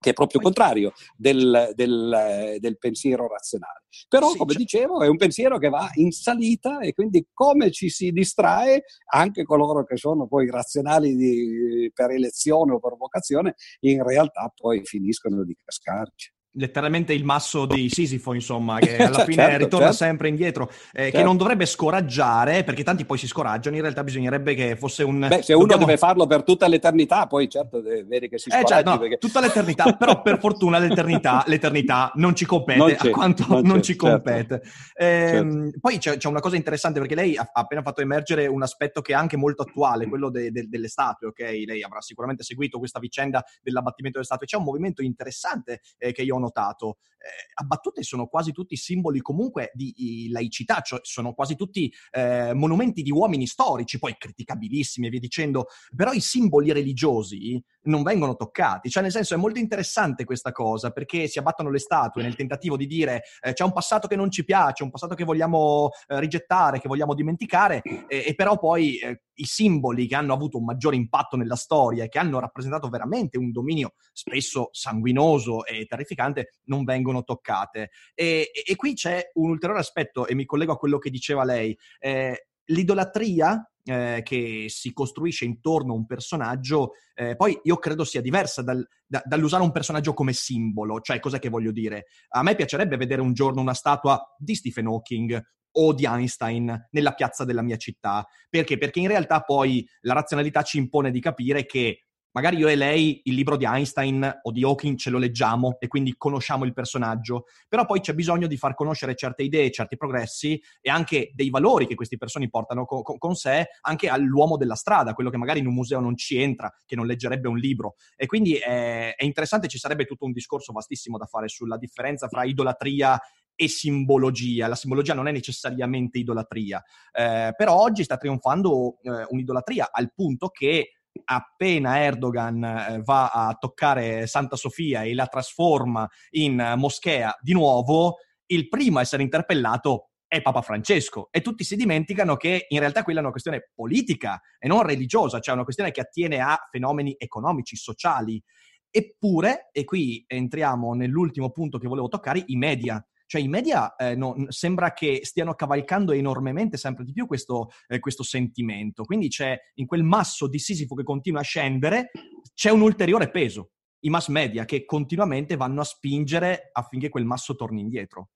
[0.00, 3.82] che è proprio contrario del, del, del pensiero razionale.
[4.08, 4.62] Però, sì, come cioè...
[4.62, 9.44] dicevo, è un pensiero che va in salita e quindi come ci si distrae, anche
[9.44, 15.44] coloro che sono poi razionali di, per elezione o per vocazione, in realtà poi finiscono
[15.44, 16.32] di cascarci.
[16.52, 20.04] Letteralmente il masso di Sisifo, insomma, che alla cioè, fine certo, ritorna certo.
[20.04, 21.18] sempre indietro, eh, certo.
[21.18, 25.26] che non dovrebbe scoraggiare, perché tanti poi si scoraggiano, in realtà bisognerebbe che fosse un...
[25.28, 25.86] Beh, se uno dobbiamo...
[25.86, 28.78] deve farlo per tutta l'eternità, poi certo vedi che si scoraggia.
[28.78, 29.18] Eh, cioè, no, perché...
[29.18, 33.82] tutta l'eternità, però per fortuna l'eternità, l'eternità non ci compete, non a quanto non, non
[33.82, 34.06] ci certo.
[34.06, 34.62] compete.
[34.94, 35.78] Certo.
[35.80, 39.12] Poi c'è, c'è, una cosa interessante, perché lei ha, appena fatto emergere un aspetto che
[39.12, 41.40] è anche molto attuale, quello de, de, delle statue, ok?
[41.40, 44.46] Lei avrà sicuramente seguito questa vicenda dell'abbattimento delle statue.
[44.46, 49.20] C'è un movimento interessante eh, che io ho notato eh, abbattute sono quasi tutti simboli
[49.20, 55.10] comunque di laicità, cioè sono quasi tutti eh, monumenti di uomini storici, poi criticabilissimi e
[55.10, 60.24] via dicendo, però i simboli religiosi non vengono toccati, cioè nel senso è molto interessante
[60.24, 64.08] questa cosa perché si abbattono le statue nel tentativo di dire eh, c'è un passato
[64.08, 68.58] che non ci piace, un passato che vogliamo eh, rigettare, che vogliamo dimenticare e però
[68.58, 72.38] poi eh, i simboli che hanno avuto un maggiore impatto nella storia e che hanno
[72.38, 77.90] rappresentato veramente un dominio spesso sanguinoso e terrificante non vengono toccate.
[78.14, 81.44] E, e, e qui c'è un ulteriore aspetto, e mi collego a quello che diceva
[81.44, 81.76] lei.
[81.98, 88.20] Eh, l'idolatria eh, che si costruisce intorno a un personaggio, eh, poi io credo sia
[88.20, 91.00] diversa dal, da, dall'usare un personaggio come simbolo.
[91.00, 92.06] Cioè, cos'è che voglio dire?
[92.30, 95.40] A me piacerebbe vedere un giorno una statua di Stephen Hawking
[95.72, 98.26] o di Einstein nella piazza della mia città.
[98.48, 98.78] Perché?
[98.78, 103.20] Perché in realtà poi la razionalità ci impone di capire che magari io e lei
[103.24, 107.46] il libro di Einstein o di Hawking ce lo leggiamo e quindi conosciamo il personaggio,
[107.68, 111.86] però poi c'è bisogno di far conoscere certe idee, certi progressi e anche dei valori
[111.86, 115.66] che queste persone portano co- con sé anche all'uomo della strada, quello che magari in
[115.66, 117.94] un museo non ci entra, che non leggerebbe un libro.
[118.16, 122.28] E quindi è, è interessante, ci sarebbe tutto un discorso vastissimo da fare sulla differenza
[122.28, 123.20] fra idolatria
[123.60, 124.68] e simbologia.
[124.68, 130.48] La simbologia non è necessariamente idolatria, eh, però oggi sta trionfando eh, un'idolatria al punto
[130.48, 137.52] che appena Erdogan eh, va a toccare Santa Sofia e la trasforma in moschea di
[137.52, 142.78] nuovo, il primo a essere interpellato è Papa Francesco e tutti si dimenticano che in
[142.78, 146.56] realtà quella è una questione politica e non religiosa, cioè una questione che attiene a
[146.70, 148.40] fenomeni economici, sociali.
[148.88, 153.04] Eppure, e qui entriamo nell'ultimo punto che volevo toccare, i media.
[153.30, 158.00] Cioè i media eh, no, sembra che stiano cavalcando enormemente sempre di più questo, eh,
[158.00, 159.04] questo, sentimento.
[159.04, 162.10] Quindi c'è in quel masso di Sisifo che continua a scendere,
[162.52, 163.70] c'è un ulteriore peso.
[164.00, 168.30] I mass media che continuamente vanno a spingere affinché quel masso torni indietro.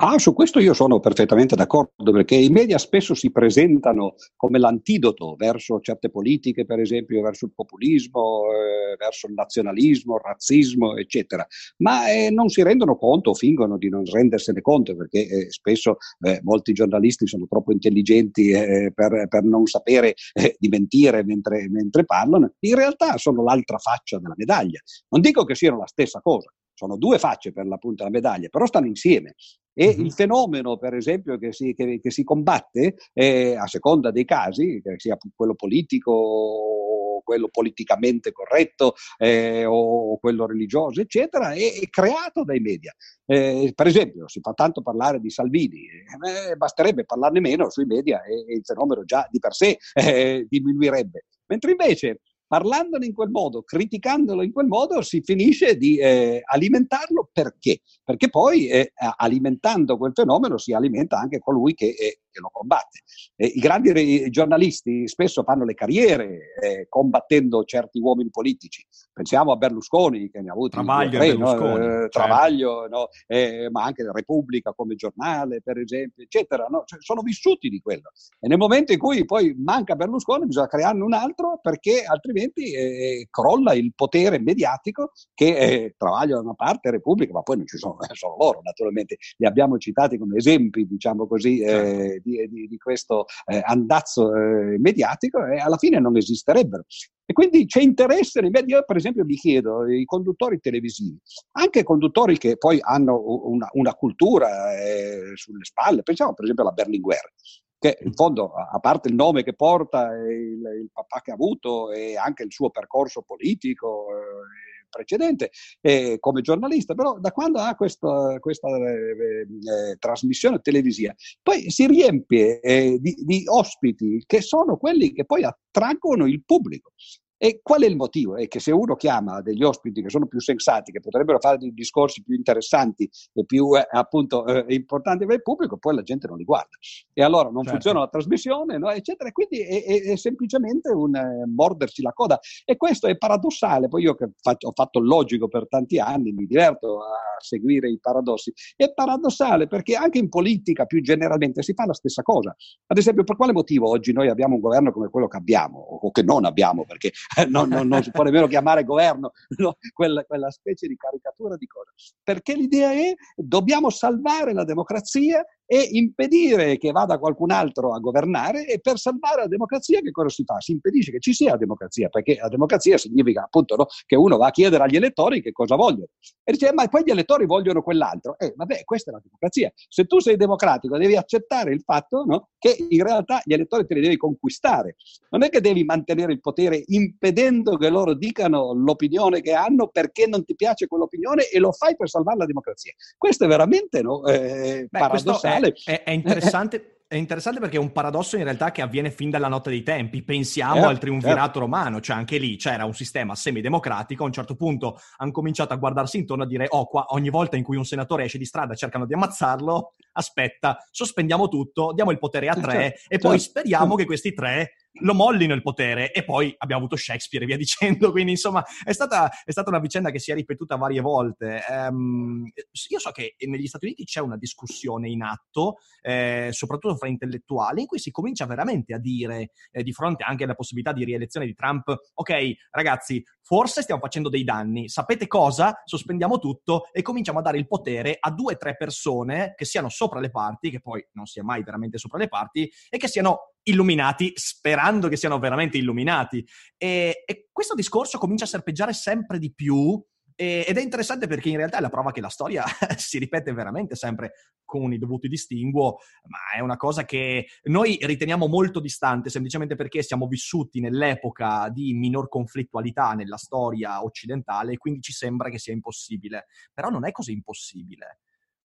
[0.00, 5.34] Ah, su questo io sono perfettamente d'accordo, perché i media spesso si presentano come l'antidoto
[5.34, 11.44] verso certe politiche, per esempio verso il populismo, eh, verso il nazionalismo, il razzismo, eccetera,
[11.78, 16.38] ma eh, non si rendono conto fingono di non rendersene conto, perché eh, spesso eh,
[16.44, 22.04] molti giornalisti sono troppo intelligenti eh, per, per, non sapere eh, di mentire mentre, mentre
[22.04, 24.78] parlano, in realtà sono l'altra faccia della medaglia.
[25.08, 28.64] Non dico che siano la stessa cosa, sono due facce per l'appunto della medaglia, però
[28.64, 29.34] stanno insieme.
[29.80, 30.04] E mm-hmm.
[30.06, 34.80] il fenomeno, per esempio, che si, che, che si combatte eh, a seconda dei casi,
[34.82, 41.88] che sia quello politico o quello politicamente corretto eh, o quello religioso, eccetera, è, è
[41.90, 42.92] creato dai media.
[43.24, 48.20] Eh, per esempio, si fa tanto parlare di Salvini, eh, basterebbe parlarne meno sui media
[48.24, 51.26] e, e, il fenomeno già di per sé eh, diminuirebbe.
[51.46, 57.28] Mentre invece parlandone in quel modo, criticandolo in quel modo, si finisce di eh, alimentarlo
[57.30, 57.80] perché?
[58.02, 63.00] Perché poi eh, alimentando quel fenomeno si alimenta anche colui che, eh, che lo combatte.
[63.36, 68.84] I grandi re- giornalisti spesso fanno le carriere eh, combattendo certi uomini politici.
[69.12, 71.52] Pensiamo a Berlusconi che ne ha avuti Travaglio, tre, no?
[71.52, 72.08] Eh, certo.
[72.08, 73.08] Travaglio no?
[73.26, 76.66] Eh, ma anche Repubblica come giornale, per esempio, eccetera.
[76.68, 76.84] No?
[76.86, 78.10] Cioè, sono vissuti di quello.
[78.40, 82.72] E nel momento in cui poi manca Berlusconi bisogna crearne un altro perché altrimenti altrimenti
[82.72, 87.66] eh, crolla il potere mediatico che eh, Travaglio da una parte, Repubblica, ma poi non
[87.66, 92.20] ci sono solo loro, naturalmente li abbiamo citati come esempi, diciamo così, eh, certo.
[92.22, 96.84] di, di, di, questo eh, andazzo eh, mediatico e alla fine non esisterebbero.
[97.30, 98.78] E quindi c'è interesse nei media.
[98.78, 101.18] Io, per esempio, mi chiedo, i conduttori televisivi,
[101.58, 106.72] anche conduttori che poi hanno una, una cultura eh, sulle spalle, pensiamo per esempio alla
[106.72, 107.32] Berlinguer,
[107.78, 111.92] che in fondo, a parte il nome che porta, il, il papà che ha avuto
[111.92, 117.74] e anche il suo percorso politico eh, precedente eh, come giornalista, però da quando ha
[117.74, 119.46] questa, questa eh,
[119.92, 125.44] eh, trasmissione televisiva, poi si riempie eh, di, di, ospiti che sono quelli che poi
[125.44, 126.92] attraggono il pubblico.
[127.38, 128.36] E qual è il motivo?
[128.36, 131.72] È che se uno chiama degli ospiti che sono più sensati, che potrebbero fare dei
[131.72, 136.26] discorsi più interessanti e più eh, appunto eh, importanti per il pubblico, poi la gente
[136.26, 136.76] non li guarda.
[137.12, 137.70] E allora non certo.
[137.70, 138.90] funziona la trasmissione, no?
[138.90, 139.30] eccetera.
[139.30, 142.40] Quindi è, è, è semplicemente un eh, morderci la coda.
[142.64, 143.86] E questo è paradossale.
[143.86, 147.88] Poi io che faccio, ho fatto il logico per tanti anni, mi diverto a seguire
[147.88, 148.52] i paradossi.
[148.74, 152.54] È paradossale perché anche in politica più generalmente si fa la stessa cosa.
[152.86, 156.10] Ad esempio, per quale motivo oggi noi abbiamo un governo come quello che abbiamo o
[156.10, 156.84] che non abbiamo?
[156.84, 157.12] Perché
[157.48, 159.76] non, non, non, si può nemmeno chiamare governo no?
[159.92, 161.90] quella, quella, specie di caricatura di cosa.
[162.22, 168.66] Perché l'idea è dobbiamo salvare la democrazia e impedire che vada qualcun altro a governare
[168.66, 170.58] e per salvare la democrazia che cosa si fa?
[170.60, 174.38] Si impedisce che ci sia la democrazia, perché la democrazia significa appunto no, che uno
[174.38, 176.06] va a chiedere agli elettori che cosa vogliono.
[176.42, 178.38] E dice, ma poi gli elettori vogliono quell'altro.
[178.38, 179.70] Eh, vabbè, questa è la democrazia.
[179.88, 183.92] Se tu sei democratico devi accettare il fatto no, che in realtà gli elettori te
[183.92, 184.96] li devi conquistare.
[185.28, 190.26] Non è che devi mantenere il potere impedendo che loro dicano l'opinione che hanno perché
[190.26, 192.94] non ti piace quell'opinione e lo fai per salvare la democrazia.
[193.18, 196.92] Questo è veramente no, eh, Beh, paradossale è, è, è interessante.
[197.08, 200.22] È interessante perché è un paradosso in realtà che avviene fin dalla notte dei tempi.
[200.22, 201.62] Pensiamo eh, al triunvirato eh.
[201.62, 204.24] romano, cioè anche lì c'era un sistema semidemocratico.
[204.24, 207.56] A un certo punto hanno cominciato a guardarsi intorno a dire: Oh, qua ogni volta
[207.56, 209.94] in cui un senatore esce di strada cercano di ammazzarlo.
[210.12, 213.58] Aspetta, sospendiamo tutto, diamo il potere a tre certo, e poi certo.
[213.60, 217.56] speriamo che questi tre lo mollino il potere e poi abbiamo avuto Shakespeare e via
[217.58, 221.62] dicendo, quindi insomma è stata, è stata una vicenda che si è ripetuta varie volte.
[221.68, 222.48] Um,
[222.88, 227.82] io so che negli Stati Uniti c'è una discussione in atto, eh, soprattutto fra intellettuali,
[227.82, 231.46] in cui si comincia veramente a dire, eh, di fronte anche alla possibilità di rielezione
[231.46, 235.80] di Trump, ok ragazzi, forse stiamo facendo dei danni, sapete cosa?
[235.84, 239.88] Sospendiamo tutto e cominciamo a dare il potere a due o tre persone che siano
[239.88, 243.54] sopra le parti, che poi non sia mai veramente sopra le parti, e che siano
[243.70, 246.44] illuminati sperando che siano veramente illuminati.
[246.76, 250.02] E, e questo discorso comincia a serpeggiare sempre di più
[250.40, 252.62] ed è interessante perché in realtà è la prova che la storia
[252.96, 255.96] si ripete veramente sempre con i dovuti distinguo,
[256.28, 261.92] ma è una cosa che noi riteniamo molto distante semplicemente perché siamo vissuti nell'epoca di
[261.94, 266.46] minor conflittualità nella storia occidentale e quindi ci sembra che sia impossibile.
[266.72, 268.20] Però non è così impossibile.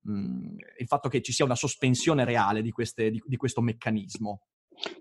[0.10, 4.42] Mm, il fatto che ci sia una sospensione reale di, queste, di, di questo meccanismo.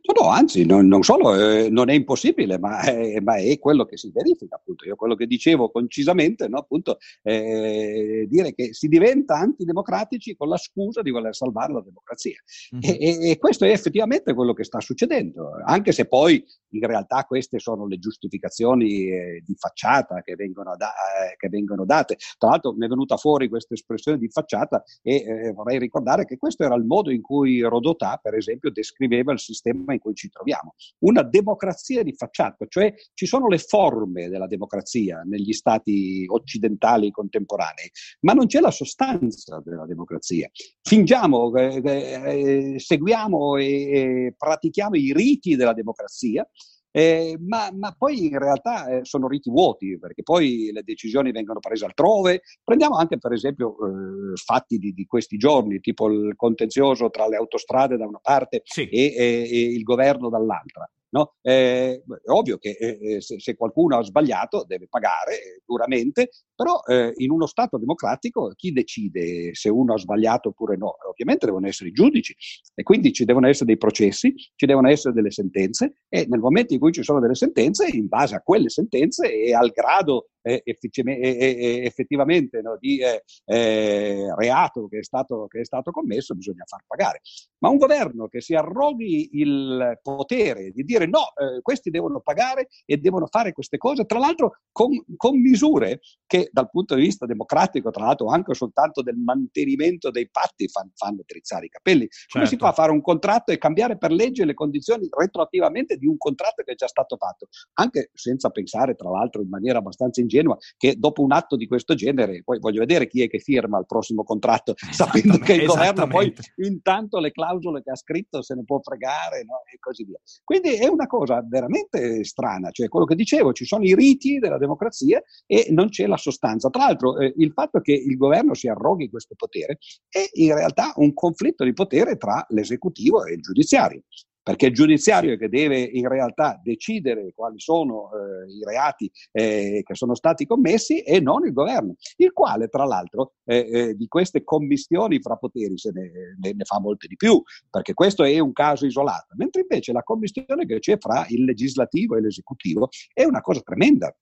[0.03, 3.85] No, no, anzi, non, non solo eh, non è impossibile, ma è, ma è, quello
[3.85, 4.85] che si verifica, appunto.
[4.85, 10.57] Io quello che dicevo concisamente, no, appunto, eh, dire che si diventa antidemocratici con la
[10.57, 12.39] scusa di voler salvare la democrazia.
[12.75, 12.95] Mm-hmm.
[13.01, 17.59] E, e, questo è effettivamente quello che sta succedendo, anche se poi in realtà queste
[17.59, 22.17] sono le giustificazioni eh, di facciata che vengono, da, eh, che vengono, date.
[22.39, 26.37] Tra l'altro mi è venuta fuori questa espressione di facciata e eh, vorrei ricordare che
[26.37, 30.29] questo era il modo in cui Rodotà, per esempio, descriveva il sistema in cui ci
[30.29, 30.75] troviamo.
[31.01, 37.91] Una democrazia di facciata, cioè ci sono le forme della democrazia negli stati occidentali contemporanei,
[38.21, 40.49] ma non c'è la sostanza della democrazia.
[40.83, 46.49] Fingiamo, eh, eh, seguiamo e, e pratichiamo i riti della democrazia,
[46.93, 51.61] eh, ma, ma, poi in realtà eh, sono riti vuoti, perché poi le decisioni vengono
[51.61, 52.43] prese altrove.
[52.65, 57.37] Prendiamo anche per esempio eh, fatti di, di, questi giorni, tipo il contenzioso tra le
[57.37, 58.89] autostrade da una parte sì.
[58.89, 60.91] e, e, e il governo dall'altra.
[61.13, 61.35] No?
[61.43, 66.31] Eh, è ovvio che eh, eh, se, se, qualcuno ha sbagliato deve pagare eh, duramente,
[66.55, 70.95] però eh, in uno Stato democratico chi decide se uno ha sbagliato oppure no?
[71.09, 72.35] Ovviamente devono essere i giudici
[72.75, 76.75] e quindi ci devono essere dei processi, ci devono essere delle sentenze e nel momento
[76.75, 80.63] in cui ci sono delle sentenze, in base a quelle sentenze e al grado eh,
[80.65, 83.01] effettivamente no, di
[83.45, 87.21] reato che è, stato, che è, stato, commesso, bisogna far pagare.
[87.59, 92.69] Ma un governo che si arroghi il potere di dire no, eh, questi devono pagare
[92.85, 97.27] e devono fare queste cose, tra l'altro con, con, misure che dal punto di vista
[97.27, 102.07] democratico, tra l'altro anche soltanto del mantenimento dei patti, fanno, fanno drizzare i capelli.
[102.09, 102.27] Certo.
[102.33, 102.65] Come si certo.
[102.67, 106.63] fa a fare un contratto e cambiare per legge le condizioni retroattivamente di un contratto
[106.63, 107.49] che è già stato fatto?
[107.75, 111.95] Anche senza pensare, tra l'altro, in maniera abbastanza ingenua che dopo un atto di questo
[111.95, 116.07] genere, poi voglio vedere chi è che firma il prossimo contratto, sapendo che il governo
[116.07, 119.63] poi intanto le clausole che ha scritto se ne può fregare no?
[119.73, 120.19] e così via.
[120.45, 124.59] Quindi è una cosa veramente strana, cioè quello che dicevo, ci sono i riti della
[124.59, 126.69] democrazia e non c'è la sostanza.
[126.71, 130.93] Tra l'altro eh, il fatto che il governo si arroghi questo potere è in realtà
[130.97, 134.03] un conflitto di potere tra l'esecutivo e il giudiziario.
[134.43, 139.83] Perché il giudiziario è che deve in realtà decidere quali sono eh, i reati eh,
[139.85, 144.07] che sono stati commessi e non il governo, il quale tra l'altro eh, eh di
[144.09, 148.39] queste commissioni fra poteri se ne, ne, ne, fa molte di più, perché questo è
[148.39, 153.25] un caso isolato, mentre invece la commissione che c'è fra il legislativo e l'esecutivo è
[153.25, 154.15] una cosa tremenda.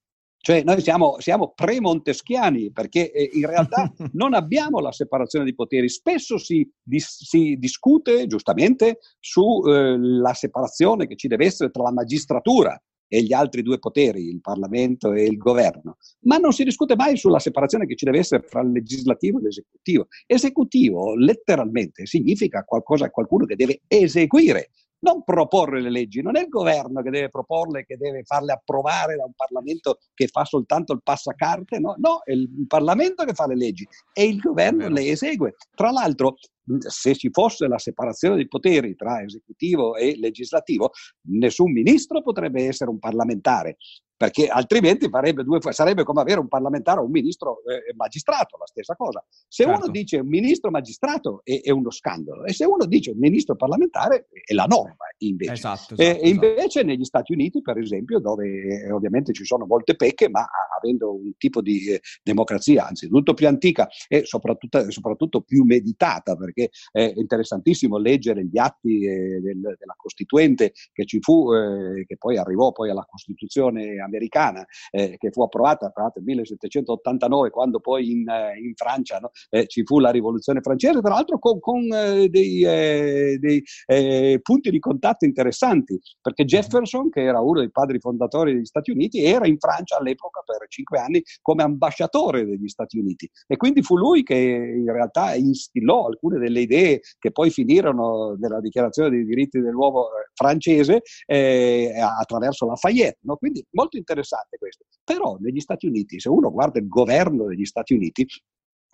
[0.48, 5.90] Cioè noi siamo, siamo pre-monteschiani perché eh, in realtà non abbiamo la separazione di poteri.
[5.90, 11.92] Spesso si, dis, si discute giustamente sulla eh, separazione che ci deve essere tra la
[11.92, 16.96] magistratura e gli altri due poteri, il Parlamento e il governo, ma non si discute
[16.96, 20.06] mai sulla separazione che ci deve essere fra il legislativo e l'esecutivo.
[20.24, 26.48] Esecutivo letteralmente significa qualcosa, qualcuno che deve eseguire non proporre le leggi, non è il
[26.48, 31.02] governo che deve proporle, che deve farle approvare da un Parlamento che fa soltanto il
[31.02, 35.54] passacarte, no, no è il Parlamento che fa le leggi e il governo le esegue.
[35.74, 36.36] Tra l'altro,
[36.78, 40.90] se ci fosse la separazione dei poteri tra esecutivo e legislativo,
[41.28, 43.76] nessun ministro potrebbe essere un parlamentare,
[44.18, 48.96] perché altrimenti due, sarebbe come avere un parlamentare o un ministro eh, magistrato, la stessa
[48.96, 49.24] cosa.
[49.46, 49.78] Se certo.
[49.80, 53.54] uno dice un ministro magistrato è, è, uno scandalo e se uno dice un ministro
[53.54, 55.52] parlamentare è la norma invece.
[55.52, 56.86] Esatto, esatto, invece esatto.
[56.86, 60.44] negli Stati Uniti, per esempio, dove eh, ovviamente ci sono molte pecche, ma
[60.76, 66.70] avendo un tipo di eh, democrazia anzitutto più antica e soprattutto, soprattutto, più meditata, perché
[66.90, 72.36] è interessantissimo leggere gli atti eh, del, della Costituente che ci fu, eh, che poi
[72.36, 78.10] arrivò poi alla Costituzione americana eh, che fu approvata tra l'altro nel 1789 quando poi
[78.10, 81.82] in, eh, in Francia no, eh, ci fu la rivoluzione francese, tra l'altro con, con
[81.92, 87.98] eh, dei, eh, dei punti di contatto interessanti, perché Jefferson, che era uno dei padri
[87.98, 92.98] fondatori degli Stati Uniti, era in Francia all'epoca per cinque anni come ambasciatore degli Stati
[92.98, 98.36] Uniti e quindi fu lui che in realtà instillò alcune delle idee che poi finirono
[98.38, 103.18] nella dichiarazione dei diritti dell'uomo francese eh, attraverso Lafayette.
[103.22, 103.36] No?
[103.36, 104.84] Quindi molto interessante questo.
[105.04, 108.26] Però negli Stati Uniti, se uno guarda il governo degli Stati Uniti,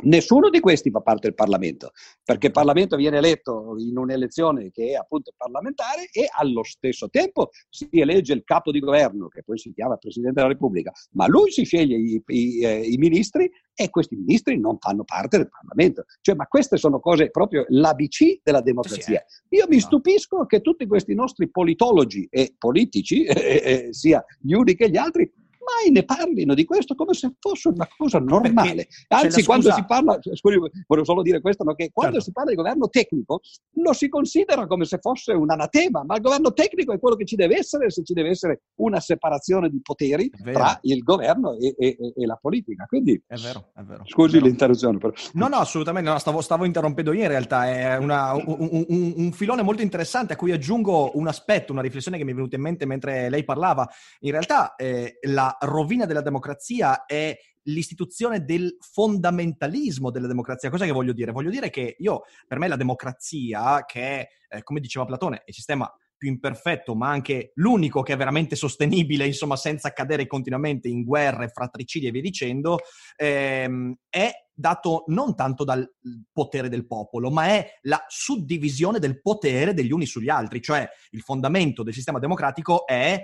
[0.03, 1.93] Nessuno di questi fa parte del Parlamento,
[2.25, 7.51] perché il Parlamento viene eletto in un'elezione che è appunto parlamentare e allo stesso tempo
[7.71, 11.53] si elegge il capo di governo, che poi si chiama Presidente della Repubblica, ma lui
[11.53, 16.05] si sceglie i, i, eh, i ministri e questi ministri non fanno parte del Parlamento.
[16.21, 19.21] Cioè, ma queste sono cose proprio l'ABC della democrazia.
[19.21, 19.57] Eh.
[19.57, 24.75] Io mi stupisco che tutti questi nostri politologi e politici, eh, eh, sia gli uni
[24.75, 25.31] che gli altri,
[25.65, 28.89] mai ne parlino di questo come se fosse una cosa normale.
[29.09, 30.57] Anzi, quando si parla, scusi,
[30.87, 32.27] volevo solo dire questo, no, che quando certo.
[32.27, 33.41] si parla di governo tecnico
[33.77, 37.25] lo si considera come se fosse un anatema, ma il governo tecnico è quello che
[37.25, 41.75] ci deve essere se ci deve essere una separazione di poteri tra il governo e,
[41.79, 42.85] e, e, la politica.
[42.87, 44.05] Quindi, è vero, è vero.
[44.07, 44.47] Scusi è vero.
[44.47, 44.99] l'interruzione.
[44.99, 45.13] Però.
[45.33, 49.33] No, no, assolutamente no, stavo, stavo interrompendo io in realtà, è una, un, un, un
[49.33, 52.63] filone molto interessante a cui aggiungo un aspetto, una riflessione che mi è venuta in
[52.63, 53.89] mente mentre lei parlava.
[54.21, 60.71] In realtà eh, la rovina della democrazia è l'istituzione del fondamentalismo della democrazia.
[60.71, 61.33] Cosa che voglio dire?
[61.33, 65.55] Voglio dire che io, per me la democrazia, che è, eh, come diceva Platone, il
[65.55, 71.05] sistema più imperfetto, ma anche l'unico che è veramente sostenibile, insomma, senza cadere continuamente in
[71.05, 72.79] guerre, fratricidi e via dicendo,
[73.17, 75.87] ehm, è dato non tanto dal
[76.33, 81.21] potere del popolo, ma è la suddivisione del potere degli uni sugli altri, cioè il
[81.21, 83.23] fondamento del sistema democratico è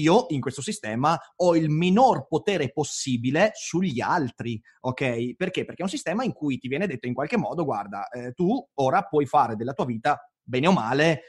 [0.00, 5.34] io in questo sistema ho il minor potere possibile sugli altri, ok?
[5.34, 5.64] Perché?
[5.64, 8.64] Perché è un sistema in cui ti viene detto in qualche modo, guarda, eh, tu
[8.74, 11.22] ora puoi fare della tua vita, bene o male,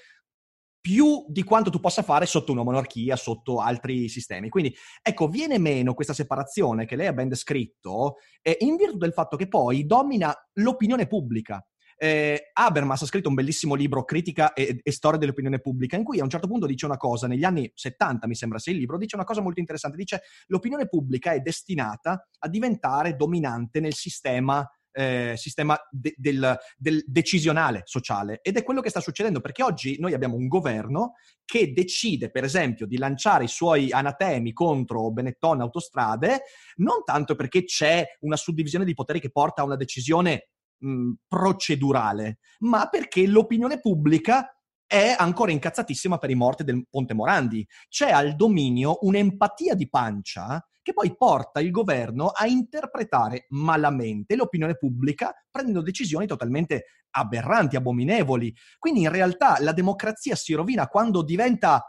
[0.84, 4.50] più di quanto tu possa fare sotto una monarchia, sotto altri sistemi.
[4.50, 9.14] Quindi, ecco, viene meno questa separazione che lei ha ben descritto, eh, in virtù del
[9.14, 11.66] fatto che poi domina l'opinione pubblica.
[12.04, 16.20] Eh, Habermas ha scritto un bellissimo libro, Critica e, e, Storia dell'opinione pubblica, in cui
[16.20, 18.98] a un certo punto dice una cosa, negli anni 70 mi sembra sia il libro,
[18.98, 24.70] dice una cosa molto interessante, dice l'opinione pubblica è destinata a diventare dominante nel sistema
[24.96, 29.98] eh, sistema de- del, del, decisionale sociale ed è quello che sta succedendo perché oggi
[29.98, 31.14] noi abbiamo un governo
[31.46, 36.44] che decide per esempio di lanciare i suoi anatemi contro Benetton Autostrade
[36.76, 42.40] non tanto perché c'è una suddivisione di poteri che porta a una decisione mh, procedurale,
[42.60, 44.48] ma perché l'opinione pubblica
[44.86, 47.68] è ancora incazzatissima per i morti del Ponte Morandi.
[47.90, 54.76] C'è al dominio un'empatia di pancia che poi porta il governo a interpretare malamente l'opinione
[54.76, 58.54] pubblica prendendo decisioni totalmente aberranti, abominevoli.
[58.78, 61.84] Quindi in realtà la democrazia si rovina quando diventa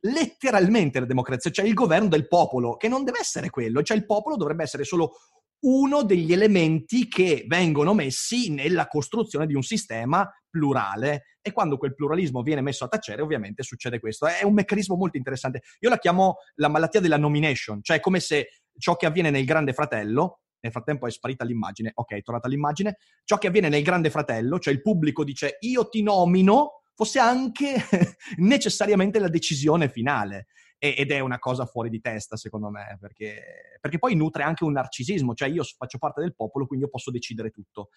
[0.00, 4.06] letteralmente la democrazia, cioè il governo del popolo, che non deve essere quello, cioè il
[4.06, 5.12] popolo dovrebbe essere solo
[5.60, 11.94] uno degli elementi che vengono messi nella costruzione di un sistema plurale e quando quel
[11.94, 14.26] pluralismo viene messo a tacere ovviamente succede questo.
[14.26, 15.62] È un meccanismo molto interessante.
[15.80, 18.48] Io la chiamo la malattia della nomination, cioè come se
[18.78, 22.98] ciò che avviene nel Grande Fratello nel frattempo è sparita l'immagine, ok, è tornata l'immagine,
[23.24, 27.76] ciò che avviene nel Grande Fratello, cioè il pubblico dice io ti nomino, fosse anche
[28.38, 30.46] necessariamente la decisione finale.
[30.78, 34.72] Ed è una cosa fuori di testa, secondo me, perché, perché, poi nutre anche un
[34.72, 37.88] narcisismo, cioè io faccio parte del popolo, quindi io posso decidere tutto.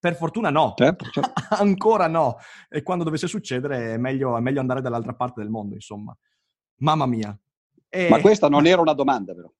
[0.00, 1.32] Per fortuna no, certo, certo.
[1.54, 2.36] ancora no.
[2.68, 6.16] E quando dovesse succedere è meglio, è meglio andare dall'altra parte del mondo, insomma.
[6.78, 7.38] Mamma mia.
[7.88, 8.08] E...
[8.08, 9.50] Ma questa non era una domanda, però.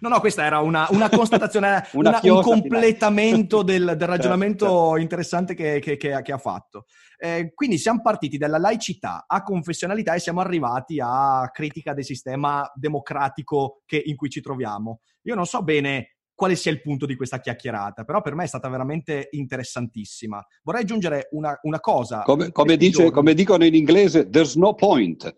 [0.00, 4.64] No, no, questa era una, una constatazione, una una, un completamento del, del certo, ragionamento
[4.64, 5.00] certo, certo.
[5.00, 6.86] interessante che, che, che, che, ha fatto.
[7.18, 12.70] Eh, quindi siamo partiti dalla laicità a confessionalità e siamo arrivati a critica del sistema
[12.74, 15.00] democratico in cui ci troviamo.
[15.22, 18.46] Io non so bene quale sia il punto di questa chiacchierata, però per me è
[18.46, 20.44] stata veramente interessantissima.
[20.62, 22.22] Vorrei aggiungere una, una cosa.
[22.22, 25.34] Come, come, dice, come, dicono in inglese, there's no point.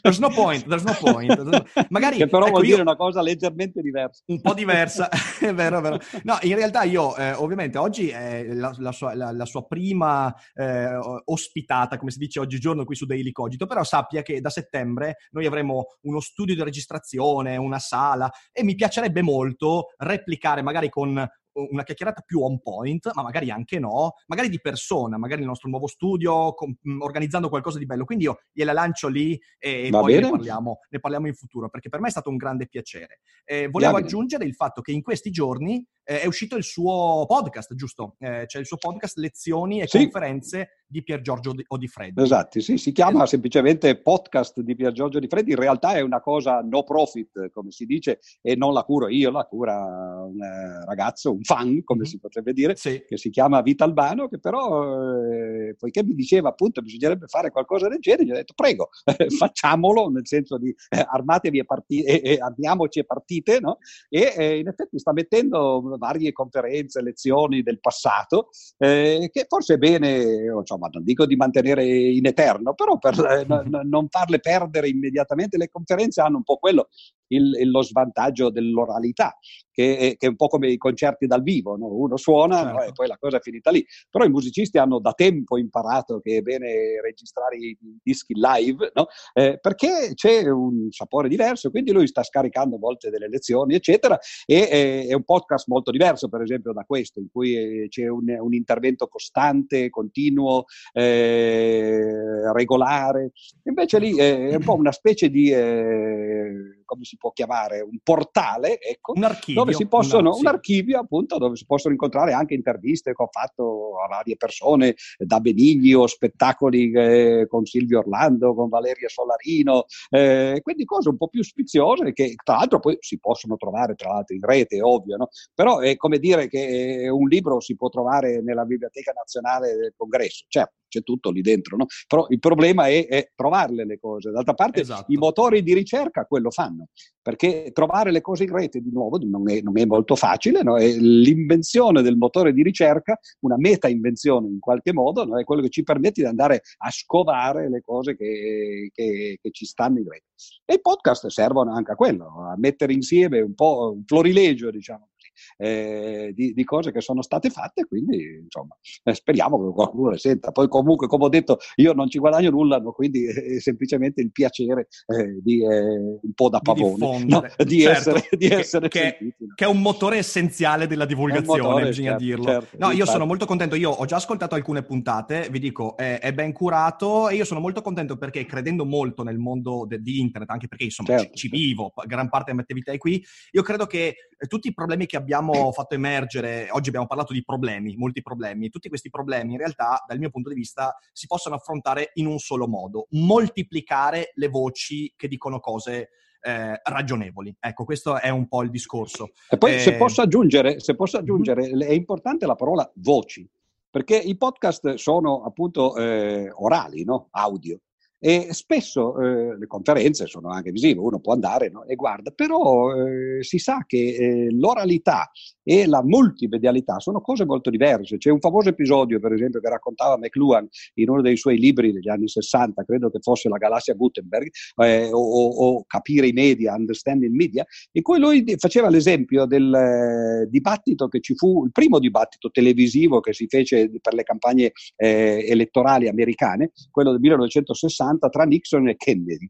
[0.00, 1.88] There's no point, there's no point.
[1.90, 4.22] Magari, che però ecco, vuol io, dire una cosa leggermente diversa.
[4.26, 5.08] Un po' diversa,
[5.38, 5.98] è vero, è vero.
[6.22, 10.34] No, in realtà io, eh, ovviamente, oggi è la, la, sua, la, la sua, prima
[10.54, 15.18] eh, ospitata, come si dice oggigiorno qui su Daily Cogito, però sappia che da settembre
[15.32, 19.88] noi avremo uno studio di registrazione, una sala, e mi piacerebbe molto
[20.22, 25.18] replicare magari con una chiacchierata più on point, ma magari anche no, magari di persona,
[25.18, 28.04] magari nel nostro nuovo studio, com- mm, organizzando qualcosa di bello.
[28.04, 31.88] Quindi io gliela lancio lì e, e poi ne parliamo, ne parliamo, in futuro, perché
[31.88, 33.20] per me è stato un grande piacere.
[33.44, 37.74] Eh, volevo aggiungere il fatto che in questi giorni eh, è uscito il suo podcast,
[37.74, 38.16] giusto?
[38.18, 39.98] Eh, c'è il suo podcast Lezioni e sì.
[39.98, 42.22] conferenze di Pier Giorgio Di Freddi.
[42.22, 43.26] Esatto, sì, si chiama esatto.
[43.28, 47.70] semplicemente podcast di Pier Giorgio Di Freddi, in realtà è una cosa no profit, come
[47.70, 49.74] si dice, e non la curo io, la cura
[50.22, 52.08] un eh, ragazzo, un fan, come mm-hmm.
[52.08, 53.02] si potrebbe dire, sì.
[53.06, 57.88] che si chiama Vita Albano, che però, eh, poiché mi diceva appunto bisognerebbe fare qualcosa
[57.88, 58.90] del genere, gli ho detto prego,
[59.38, 63.78] facciamolo, nel senso di eh, armatevi e, parti- e, e armiamoci e partite, no?
[64.10, 69.78] E eh, in effetti sta mettendo varie conferenze, lezioni del passato, eh, che forse è
[69.78, 74.88] bene, insomma, non dico di mantenere in eterno, però per eh, n- non farle perdere
[74.88, 76.88] immediatamente, le conferenze hanno un po' quello,
[77.28, 79.36] il, lo svantaggio dell'oralità,
[79.72, 81.86] che è, che è, un po' come i concerti dal vivo, no?
[81.86, 82.72] uno suona certo.
[82.72, 82.82] no?
[82.82, 83.84] e poi la cosa è finita lì.
[84.10, 89.06] Però i musicisti hanno da tempo imparato che è bene registrare i dischi live, no?
[89.32, 94.18] eh, perché c'è un sapore diverso, quindi lui sta scaricando a volte delle lezioni, eccetera,
[94.46, 98.06] e eh, è un podcast molto diverso, per esempio, da questo, in cui eh, c'è
[98.08, 103.32] un, un intervento costante, continuo, eh, regolare.
[103.64, 108.80] Invece lì è un po' una specie di eh, come si può chiamare, un portale,
[108.80, 112.54] ecco, un archivio, dove si possono, un, un, archivio appunto dove si possono incontrare anche
[112.54, 118.68] interviste che ho fatto a varie persone, da Beniglio, spettacoli eh, con Silvio Orlando, con
[118.68, 123.56] Valeria Solarino, eh, quindi cose un po' più spiziose che tra l'altro poi si possono
[123.56, 125.28] trovare tra l'altro in rete, ovvio, no?
[125.54, 130.44] però è come dire che un libro si può trovare nella Biblioteca Nazionale del Congresso,
[130.48, 131.86] certo c'è tutto lì dentro, no?
[132.06, 134.30] Però il problema è, è, trovarle le cose.
[134.30, 135.10] D'altra parte esatto.
[135.10, 136.88] i motori di ricerca quello fanno,
[137.22, 140.76] perché trovare le cose in rete di nuovo non è, non è molto facile, no?
[140.76, 145.38] È l'invenzione del motore di ricerca, una meta invenzione in qualche modo, no?
[145.38, 149.64] è quello che ci permette di andare a scovare le cose che, che, che ci
[149.64, 150.26] stanno in rete.
[150.66, 155.08] E i podcast servono anche a quello, a mettere insieme un po' un florilegio, diciamo
[155.56, 160.18] eh, di, di, cose che sono state fatte, quindi insomma eh, speriamo che qualcuno le
[160.18, 160.50] senta.
[160.52, 162.92] Poi comunque, come ho detto, io non ci guadagno nulla, no?
[162.92, 167.44] quindi è semplicemente il piacere eh, di eh, un po' da pavone, di, no?
[167.64, 172.10] di certo, essere, di essere che, che, è un motore essenziale della divulgazione, motore, bisogna
[172.10, 172.44] certo, dirlo.
[172.44, 173.10] Certo, no, io infatti.
[173.10, 177.28] sono molto contento, io ho già ascoltato alcune puntate, vi dico, è, è ben curato
[177.28, 180.84] e io sono molto contento perché credendo molto nel mondo de, di internet, anche perché
[180.84, 183.22] insomma certo, ci, ci vivo, gran parte della mia attività è qui,
[183.52, 184.14] io credo che
[184.46, 188.88] tutti i problemi che abbiamo fatto emergere, oggi abbiamo parlato di problemi, molti problemi, tutti
[188.88, 192.66] questi problemi in realtà dal mio punto di vista si possono affrontare in un solo
[192.66, 197.54] modo, moltiplicare le voci che dicono cose eh, ragionevoli.
[197.58, 199.30] Ecco, questo è un po' il discorso.
[199.48, 201.80] E poi eh, se posso aggiungere, se posso aggiungere mm-hmm.
[201.80, 203.48] è importante la parola voci,
[203.88, 207.28] perché i podcast sono appunto eh, orali, no?
[207.30, 207.78] audio.
[208.24, 211.84] E spesso eh, le conferenze sono anche visive, uno può andare no?
[211.86, 215.28] e guarda, però eh, si sa che eh, l'oralità
[215.64, 218.18] e la multimedialità sono cose molto diverse.
[218.18, 222.08] C'è un famoso episodio, per esempio, che raccontava McLuhan in uno dei suoi libri degli
[222.08, 227.34] anni 60, credo che fosse La galassia Gutenberg, eh, o, o, Capire i media, Understanding
[227.34, 232.50] Media, in cui lui faceva l'esempio del eh, dibattito che ci fu, il primo dibattito
[232.52, 238.88] televisivo che si fece per le campagne eh, elettorali americane, quello del 1960 tra Nixon
[238.88, 239.48] e Kennedy.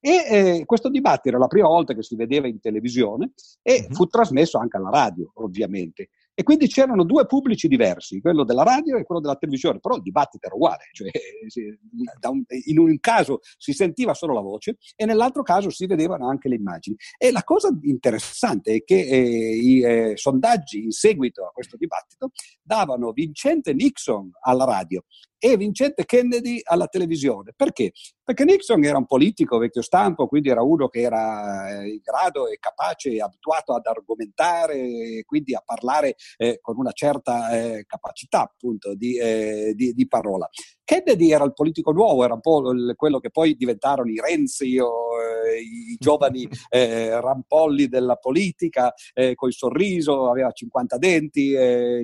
[0.00, 3.94] E eh, questo dibattito era la prima volta che si vedeva in televisione e uh-huh.
[3.94, 6.10] fu trasmesso anche alla radio, ovviamente.
[6.34, 10.02] E quindi c'erano due pubblici diversi, quello della radio e quello della televisione, però il
[10.02, 11.08] dibattito era uguale, cioè,
[12.28, 16.48] un, in un caso si sentiva solo la voce e nell'altro caso si vedevano anche
[16.48, 16.96] le immagini.
[17.16, 22.32] E la cosa interessante è che eh, i eh, sondaggi in seguito a questo dibattito
[22.60, 25.04] davano vincente Nixon alla radio
[25.44, 27.52] e vincente Kennedy alla televisione.
[27.54, 27.92] Perché?
[28.24, 32.48] Perché Nixon era un politico vecchio stampo, quindi era uno che era eh, in grado
[32.48, 37.84] e capace e abituato ad argomentare e quindi a parlare eh, con una certa eh,
[37.86, 40.48] capacità appunto di, eh, di, di, parola.
[40.82, 42.62] Kennedy era il politico nuovo, era un po'
[42.96, 45.03] quello che poi diventarono i Renzi o
[45.46, 48.92] i giovani eh, rampolli della politica,
[49.34, 51.54] col sorriso, aveva 50 denti,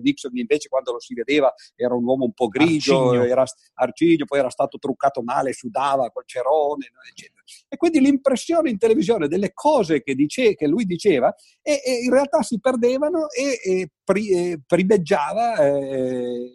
[0.00, 4.38] Nixon invece quando lo si vedeva era un uomo un po' grigio, era arciglio, poi
[4.38, 7.39] era stato truccato male, sudava col cerone, eccetera.
[7.68, 12.10] E quindi l'impressione in televisione delle cose che, dice, che lui diceva e, e, in
[12.12, 16.50] realtà si perdevano e, e pri, primeggiava eh,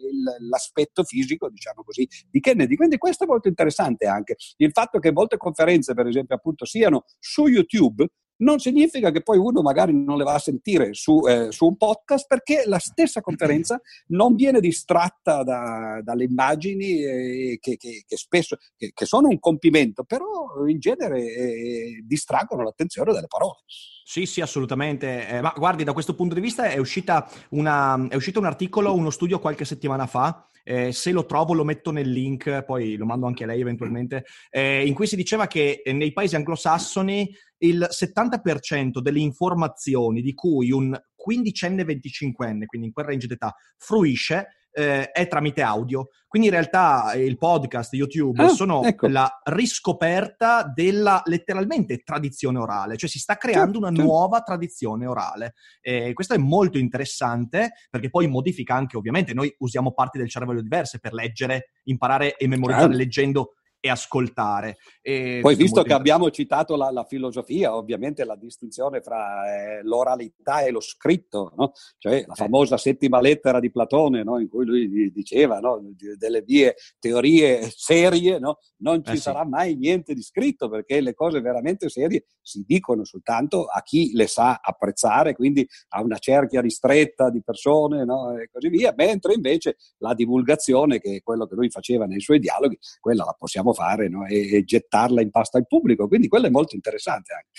[0.48, 2.76] l'aspetto fisico, diciamo così, di Kennedy.
[2.76, 4.36] Quindi questo è molto interessante anche.
[4.56, 8.06] Il fatto che molte conferenze, per esempio, appunto, siano su YouTube
[8.38, 11.76] non significa che poi uno magari non le va a sentire su, eh, su un
[11.76, 18.16] podcast perché la stessa conferenza non viene distratta da, dalle immagini eh, che, che, che,
[18.16, 23.58] spesso che, che, sono un compimento, però in genere eh, distraggono l'attenzione dalle parole.
[24.04, 25.28] Sì, sì, assolutamente.
[25.28, 26.78] Eh, ma guardi, da questo punto di vista è,
[27.50, 31.62] una, è uscito un articolo, uno studio qualche settimana fa eh, se lo trovo lo
[31.62, 35.46] metto nel link, poi lo mando anche a lei eventualmente, eh, in cui si diceva
[35.46, 42.92] che nei paesi anglosassoni il 70% delle informazioni di cui un quindicenne, venticinquenne, quindi in
[42.92, 44.46] quel range d'età, fruisce,
[44.76, 46.08] eh, è tramite audio.
[46.28, 49.08] Quindi in realtà eh, il podcast, YouTube ah, sono ecco.
[49.08, 55.54] la riscoperta della letteralmente tradizione orale, cioè si sta creando una nuova tradizione orale.
[55.80, 60.60] E questo è molto interessante perché poi modifica anche, ovviamente, noi usiamo parti del cervello
[60.60, 62.98] diverse per leggere, imparare e memorizzare certo.
[62.98, 63.54] leggendo
[63.86, 64.78] e ascoltare.
[65.00, 70.60] E Poi visto che abbiamo citato la, la, filosofia, ovviamente la distinzione fra eh, l'oralità
[70.62, 71.72] e lo scritto, no?
[71.98, 74.38] cioè la famosa settima lettera di Platone, no?
[74.38, 75.80] in cui lui diceva no?
[76.18, 79.48] delle vie teorie serie, non ci eh, sarà sì.
[79.48, 84.26] mai niente di scritto perché le cose veramente serie si dicono soltanto a chi le
[84.26, 90.14] sa apprezzare, quindi a una cerchia ristretta di persone e così via, mentre invece la
[90.14, 94.26] divulgazione, che è quello che lui faceva nei suoi dialoghi, quella la possiamo fare no?
[94.26, 96.08] e, e, gettarla in pasta al pubblico.
[96.08, 97.50] Quindi quello è molto interessante anche.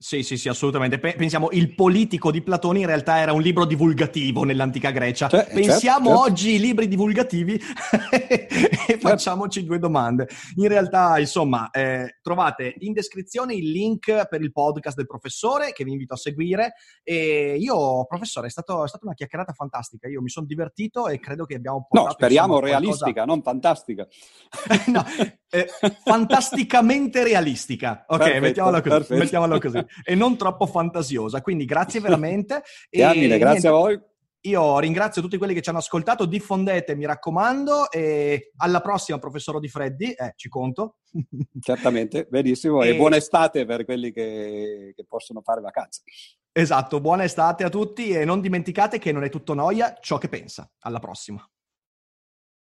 [0.00, 1.00] Sì, sì, sì, assolutamente.
[1.00, 5.26] Pensiamo, il politico di Platone in realtà era un libro divulgativo nell'antica Grecia.
[5.26, 7.54] Cioè, Pensiamo certo, oggi ai libri divulgativi
[8.12, 9.08] e certo.
[9.08, 10.28] facciamoci due domande.
[10.54, 15.82] In realtà, insomma, eh, trovate in descrizione il link per il podcast del professore che
[15.82, 16.74] vi invito a seguire.
[17.02, 20.06] E io, professore, è, stato, è stata una chiacchierata fantastica.
[20.06, 22.06] Io mi sono divertito e credo che abbiamo portato...
[22.06, 23.34] No, speriamo insomma, realistica, qualcosa...
[23.34, 24.06] non fantastica.
[24.86, 25.04] no,
[25.50, 25.66] eh,
[26.04, 28.04] fantasticamente realistica.
[28.06, 31.40] Ok, perfetto, mettiamola, così, mettiamola, così, E non troppo fantasiosa.
[31.40, 32.62] Quindi grazie veramente.
[32.88, 34.00] e, Diamine, grazie niente, a voi.
[34.42, 39.58] Io ringrazio tutti quelli che ci hanno ascoltato, diffondete, mi raccomando, e alla prossima, professor
[39.58, 40.98] Di Freddi, eh, ci conto.
[41.60, 46.02] Certamente, benissimo, e, e buona estate per quelli che, che possono fare vacanze.
[46.52, 50.28] Esatto, buona estate a tutti e non dimenticate che non è tutto noia ciò che
[50.28, 50.70] pensa.
[50.80, 51.44] Alla prossima.